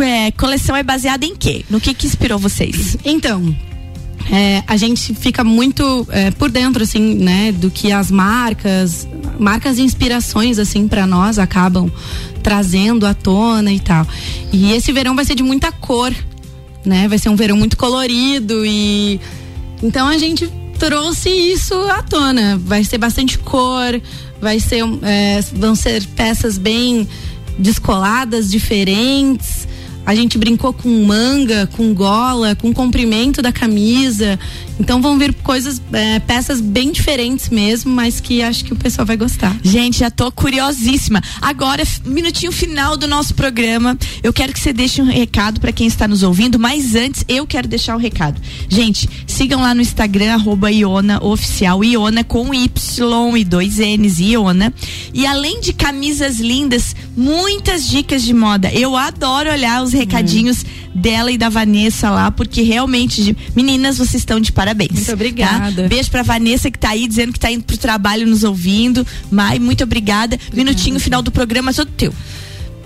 é, 0.01 0.31
coleção 0.31 0.75
é 0.75 0.83
baseada 0.83 1.25
em 1.25 1.35
quê? 1.35 1.65
No 1.69 1.81
que 1.81 1.93
que 1.93 2.05
inspirou 2.05 2.37
vocês? 2.39 2.97
Então, 3.03 3.55
é, 4.31 4.63
a 4.67 4.75
gente 4.75 5.13
fica 5.15 5.43
muito 5.43 6.05
é, 6.11 6.31
por 6.31 6.49
dentro, 6.49 6.83
assim, 6.83 7.15
né, 7.15 7.51
do 7.51 7.71
que 7.71 7.91
as 7.91 8.11
marcas, 8.11 9.07
marcas 9.39 9.77
e 9.77 9.81
inspirações, 9.81 10.59
assim, 10.59 10.87
para 10.87 11.07
nós 11.07 11.39
acabam 11.39 11.91
trazendo 12.43 13.05
à 13.05 13.13
tona 13.13 13.71
e 13.71 13.79
tal. 13.79 14.05
E 14.51 14.71
esse 14.73 14.91
verão 14.91 15.15
vai 15.15 15.25
ser 15.25 15.35
de 15.35 15.43
muita 15.43 15.71
cor, 15.71 16.13
né? 16.85 17.07
Vai 17.07 17.17
ser 17.17 17.29
um 17.29 17.35
verão 17.35 17.57
muito 17.57 17.77
colorido 17.77 18.65
e 18.65 19.19
então 19.81 20.07
a 20.07 20.17
gente 20.17 20.49
trouxe 20.79 21.29
isso 21.29 21.73
à 21.89 22.01
tona. 22.01 22.57
Vai 22.57 22.83
ser 22.83 22.97
bastante 22.97 23.37
cor, 23.39 24.01
vai 24.41 24.59
ser 24.59 24.83
é, 25.01 25.41
vão 25.53 25.75
ser 25.75 26.05
peças 26.15 26.57
bem 26.57 27.07
descoladas, 27.57 28.49
diferentes. 28.49 29.56
A 30.07 30.15
gente 30.15 30.37
brincou 30.37 30.71
com 30.71 30.87
manga, 31.03 31.67
com 31.75 31.93
gola, 31.93 32.55
com 32.55 32.73
comprimento 32.73 33.41
da 33.41 33.51
camisa. 33.51 34.39
Então 34.79 35.01
vão 35.01 35.19
vir 35.19 35.33
coisas, 35.33 35.81
é, 35.91 36.17
peças 36.19 36.61
bem 36.61 36.93
diferentes 36.93 37.49
mesmo, 37.49 37.91
mas 37.91 38.21
que 38.21 38.41
acho 38.41 38.63
que 38.63 38.71
o 38.71 38.75
pessoal 38.77 39.05
vai 39.05 39.17
gostar. 39.17 39.53
Gente, 39.61 39.99
já 39.99 40.09
tô 40.09 40.31
curiosíssima. 40.31 41.21
Agora, 41.41 41.83
minutinho 42.05 42.53
final 42.53 42.95
do 42.95 43.05
nosso 43.05 43.35
programa. 43.35 43.97
Eu 44.23 44.31
quero 44.31 44.53
que 44.53 44.61
você 44.61 44.71
deixe 44.71 45.01
um 45.01 45.05
recado 45.05 45.59
para 45.59 45.73
quem 45.73 45.87
está 45.87 46.07
nos 46.07 46.23
ouvindo, 46.23 46.57
mas 46.57 46.95
antes 46.95 47.25
eu 47.27 47.45
quero 47.45 47.67
deixar 47.67 47.93
um 47.93 47.99
recado. 47.99 48.39
Gente, 48.69 49.09
sigam 49.27 49.59
lá 49.59 49.75
no 49.75 49.81
Instagram, 49.81 50.35
arroba 50.35 50.71
Iona 50.71 51.21
Oficial, 51.21 51.83
Iona 51.83 52.23
com 52.23 52.53
Y 52.53 53.37
e 53.37 53.43
dois 53.43 53.79
N's, 53.79 54.19
Iona. 54.19 54.73
E 55.13 55.25
além 55.25 55.59
de 55.59 55.73
camisas 55.73 56.39
lindas, 56.39 56.95
muitas 57.13 57.89
dicas 57.89 58.23
de 58.23 58.33
moda. 58.33 58.71
Eu 58.71 58.95
adoro 58.95 59.51
olhar 59.51 59.83
os 59.83 59.96
recadinhos 59.97 60.65
dela 60.95 61.31
e 61.31 61.37
da 61.37 61.49
Vanessa 61.49 62.09
lá, 62.09 62.31
porque 62.31 62.61
realmente, 62.61 63.21
de- 63.23 63.37
meninas, 63.55 63.97
vocês 63.97 64.15
estão 64.21 64.39
de 64.39 64.51
parabéns. 64.51 64.91
Muito 64.93 65.11
obrigada. 65.13 65.83
Tá? 65.83 65.87
Beijo 65.87 66.09
pra 66.09 66.23
Vanessa 66.23 66.71
que 66.71 66.79
tá 66.79 66.89
aí 66.89 67.07
dizendo 67.07 67.33
que 67.33 67.39
tá 67.39 67.51
indo 67.51 67.63
pro 67.63 67.77
trabalho 67.77 68.25
nos 68.27 68.43
ouvindo. 68.43 69.05
Mai, 69.31 69.59
muito 69.59 69.83
obrigada. 69.83 70.39
Minutinho 70.53 70.99
final 70.99 71.21
do 71.21 71.31
programa, 71.31 71.73
todo 71.73 71.89
teu. 71.91 72.13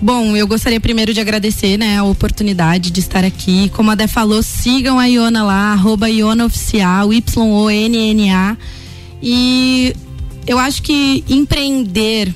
Bom, 0.00 0.36
eu 0.36 0.48
gostaria 0.48 0.80
primeiro 0.80 1.14
de 1.14 1.20
agradecer, 1.20 1.76
né, 1.78 1.98
a 1.98 2.02
oportunidade 2.02 2.90
de 2.90 2.98
estar 2.98 3.24
aqui. 3.24 3.70
Como 3.72 3.88
a 3.88 3.94
Dé 3.94 4.08
falou, 4.08 4.42
sigam 4.42 4.98
a 4.98 5.04
Iona 5.06 5.44
lá, 5.44 5.72
arroba 5.72 6.10
Iona 6.10 6.44
Oficial, 6.44 7.12
Y-O-N-N-A. 7.12 8.56
E 9.22 9.94
eu 10.46 10.58
acho 10.58 10.82
que 10.82 11.22
empreender 11.28 12.34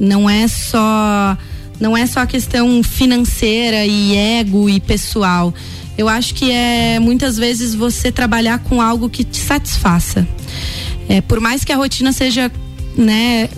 não 0.00 0.28
é 0.28 0.48
só 0.48 1.38
não 1.80 1.96
é 1.96 2.06
só 2.06 2.20
a 2.20 2.26
questão 2.26 2.82
financeira 2.82 3.84
e 3.84 4.16
ego 4.16 4.68
e 4.68 4.80
pessoal. 4.80 5.52
Eu 5.96 6.08
acho 6.08 6.34
que 6.34 6.50
é 6.50 6.98
muitas 6.98 7.36
vezes 7.36 7.74
você 7.74 8.10
trabalhar 8.10 8.58
com 8.60 8.80
algo 8.80 9.08
que 9.08 9.22
te 9.22 9.38
satisfaça. 9.38 10.26
É, 11.08 11.20
por 11.20 11.40
mais 11.40 11.64
que 11.64 11.72
a 11.72 11.76
rotina 11.76 12.12
seja, 12.12 12.50
né, 12.96 13.48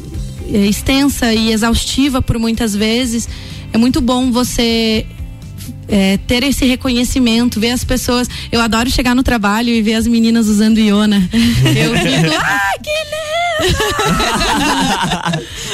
é, 0.53 0.67
extensa 0.67 1.33
e 1.33 1.53
exaustiva 1.53 2.21
por 2.21 2.39
muitas 2.39 2.75
vezes, 2.75 3.29
é 3.73 3.79
muito 3.79 4.01
bom 4.01 4.31
você 4.31 5.07
é, 5.89 6.19
ter 6.27 6.43
esse 6.43 6.65
reconhecimento, 6.65 7.61
ver 7.61 7.71
as 7.71 7.85
pessoas. 7.85 8.29
Eu 8.51 8.61
adoro 8.61 8.91
chegar 8.91 9.15
no 9.15 9.23
trabalho 9.23 9.71
e 9.71 9.81
ver 9.81 9.95
as 9.95 10.07
meninas 10.07 10.47
usando 10.47 10.79
Iona. 10.79 11.17
Eu 11.65 11.95
fico, 11.97 12.35
ai, 12.45 12.79
que 12.83 12.91
lindo! 12.91 13.36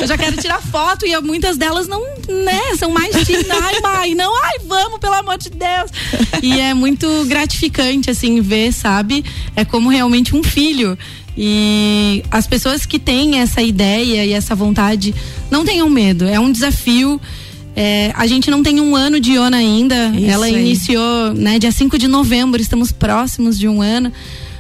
Eu 0.01 0.07
já 0.07 0.17
quero 0.17 0.37
tirar 0.37 0.61
foto 0.63 1.07
e 1.07 1.21
muitas 1.21 1.57
delas 1.57 1.89
não, 1.89 2.01
né, 2.29 2.77
são 2.79 2.91
mais 2.91 3.15
tímidas. 3.27 3.51
Ai, 3.51 3.81
mãe, 3.81 4.15
não, 4.15 4.33
ai, 4.45 4.59
vamos, 4.67 4.99
pelo 4.99 5.15
amor 5.15 5.39
de 5.39 5.51
Deus. 5.51 5.91
E 6.43 6.59
é 6.61 6.75
muito 6.75 7.25
gratificante, 7.27 8.11
assim, 8.11 8.41
ver, 8.41 8.73
sabe? 8.73 9.25
É 9.57 9.65
como 9.65 9.89
realmente 9.89 10.35
um 10.35 10.43
filho. 10.43 10.99
E 11.37 12.23
as 12.31 12.47
pessoas 12.47 12.85
que 12.85 12.99
têm 12.99 13.41
essa 13.41 13.63
ideia 13.63 14.25
e 14.25 14.33
essa 14.33 14.55
vontade, 14.55 15.15
não 15.51 15.65
tenham 15.65 15.89
medo. 15.89 16.27
É 16.27 16.39
um 16.39 16.53
desafio. 16.53 17.21
É, 17.75 18.13
a 18.15 18.27
gente 18.27 18.51
não 18.51 18.63
tem 18.63 18.81
um 18.81 18.95
ano 18.95 19.19
de 19.19 19.33
Iona 19.33 19.57
ainda. 19.57 20.13
Isso 20.15 20.31
Ela 20.31 20.47
aí. 20.47 20.55
iniciou, 20.55 21.33
né, 21.33 21.59
dia 21.59 21.73
5 21.73 21.99
de 21.99 22.07
novembro, 22.07 22.61
estamos 22.61 22.93
próximos 22.93 23.59
de 23.59 23.67
um 23.67 23.81
ano. 23.81 24.13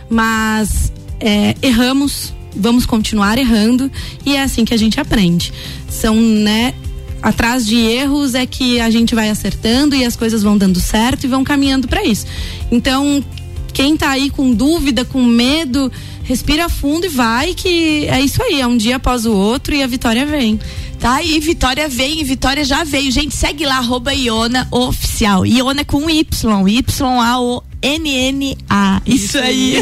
Mas 0.09 0.93
é, 1.21 1.55
erramos, 1.63 2.33
vamos 2.55 2.87
continuar 2.87 3.39
errando 3.39 3.91
e 4.25 4.37
é 4.37 4.43
assim 4.43 4.65
que 4.65 4.75
a 4.75 4.77
gente 4.77 5.01
aprende. 5.01 5.53
São, 5.89 6.15
né, 6.17 6.75
atrás 7.23 7.67
de 7.67 7.77
erros 7.77 8.35
é 8.35 8.45
que 8.45 8.81
a 8.81 8.91
gente 8.91 9.15
vai 9.15 9.31
acertando 9.31 9.95
e 9.95 10.05
as 10.05 10.17
coisas 10.17 10.43
vão 10.43 10.59
dando 10.59 10.81
certo 10.81 11.25
e 11.25 11.29
vão 11.29 11.45
caminhando 11.45 11.87
para 11.89 12.05
isso. 12.05 12.27
Então, 12.71 13.25
quem 13.73 13.97
tá 13.97 14.11
aí 14.11 14.29
com 14.29 14.53
dúvida, 14.53 15.05
com 15.05 15.23
medo, 15.23 15.91
respira 16.25 16.69
fundo 16.69 17.07
e 17.07 17.09
vai 17.09 17.55
que 17.55 18.07
é 18.07 18.21
isso 18.21 18.43
aí, 18.43 18.61
é 18.61 18.67
um 18.67 18.77
dia 18.77 18.97
após 18.97 19.25
o 19.25 19.33
outro 19.33 19.75
e 19.75 19.83
a 19.83 19.87
vitória 19.87 20.27
vem. 20.27 20.59
Tá? 20.99 21.21
E 21.21 21.41
Vitória 21.41 21.89
vem, 21.89 22.23
Vitória 22.23 22.65
já 22.65 22.85
veio. 22.85 23.11
Gente, 23.11 23.35
segue 23.35 23.67
lá, 23.67 23.79
arroba 23.79 24.15
Iona 24.15 24.69
Oficial. 24.71 25.45
Iona 25.45 25.85
com 25.85 26.09
Y, 26.09 26.69
Y-A-O 26.69 27.72
NNA. 27.83 29.03
Isso, 29.07 29.25
Isso 29.25 29.39
aí. 29.39 29.77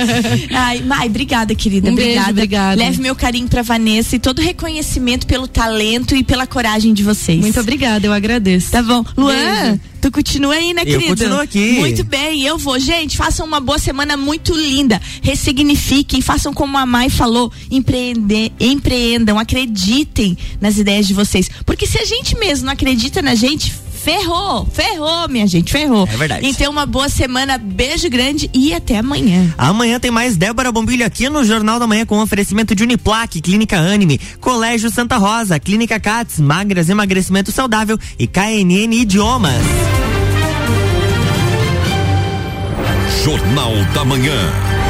Ai, 0.52 0.80
Mai, 0.82 1.06
obrigada, 1.08 1.54
querida. 1.54 1.88
Um 1.88 1.92
obrigada. 1.92 2.16
Beijo, 2.18 2.30
obrigada. 2.30 2.76
Leve 2.76 3.00
meu 3.00 3.14
carinho 3.14 3.48
pra 3.48 3.62
Vanessa 3.62 4.16
e 4.16 4.18
todo 4.18 4.40
reconhecimento 4.40 5.26
pelo 5.26 5.48
talento 5.48 6.14
e 6.14 6.22
pela 6.22 6.46
coragem 6.46 6.92
de 6.92 7.02
vocês. 7.02 7.40
Muito 7.40 7.58
obrigada, 7.60 8.06
eu 8.06 8.12
agradeço. 8.12 8.70
Tá 8.70 8.82
bom. 8.82 9.04
Luan, 9.16 9.34
Beijo. 9.34 9.80
tu 10.02 10.10
continua 10.10 10.54
aí, 10.54 10.72
né, 10.74 10.82
Eu 10.82 10.98
querido? 10.98 11.08
continuo 11.08 11.40
aqui. 11.40 11.72
Muito 11.78 12.04
bem, 12.04 12.42
eu 12.42 12.58
vou. 12.58 12.78
Gente, 12.78 13.16
façam 13.16 13.46
uma 13.46 13.60
boa 13.60 13.78
semana 13.78 14.16
muito 14.16 14.54
linda. 14.54 15.00
Ressignifiquem, 15.22 16.20
façam 16.20 16.52
como 16.52 16.76
a 16.76 16.84
Mai 16.86 17.08
falou, 17.08 17.52
empreender, 17.70 18.52
empreendam, 18.60 19.38
acreditem 19.38 20.36
nas 20.60 20.76
ideias 20.78 21.06
de 21.06 21.14
vocês. 21.14 21.48
Porque 21.64 21.86
se 21.86 21.98
a 21.98 22.04
gente 22.04 22.36
mesmo 22.38 22.66
não 22.66 22.72
acredita 22.72 23.22
na 23.22 23.34
gente, 23.34 23.72
ferrou, 24.06 24.64
ferrou, 24.72 25.28
minha 25.28 25.48
gente, 25.48 25.72
ferrou. 25.72 26.08
É 26.08 26.16
verdade. 26.16 26.46
Então, 26.46 26.70
uma 26.70 26.86
boa 26.86 27.08
semana, 27.08 27.58
beijo 27.58 28.08
grande 28.08 28.48
e 28.54 28.72
até 28.72 28.98
amanhã. 28.98 29.52
Amanhã 29.58 29.98
tem 29.98 30.12
mais 30.12 30.36
Débora 30.36 30.70
Bombilho 30.70 31.04
aqui 31.04 31.28
no 31.28 31.44
Jornal 31.44 31.80
da 31.80 31.88
Manhã 31.88 32.06
com 32.06 32.20
oferecimento 32.20 32.72
de 32.72 32.84
Uniplaque, 32.84 33.40
Clínica 33.40 33.76
Anime, 33.76 34.20
Colégio 34.40 34.92
Santa 34.92 35.16
Rosa, 35.16 35.58
Clínica 35.58 35.98
Cats, 35.98 36.38
Magras 36.38 36.88
Emagrecimento 36.88 37.50
Saudável 37.50 37.98
e 38.16 38.28
KNN 38.28 38.94
Idiomas. 38.94 39.64
Jornal 43.24 43.72
da 43.92 44.04
Manhã. 44.04 44.85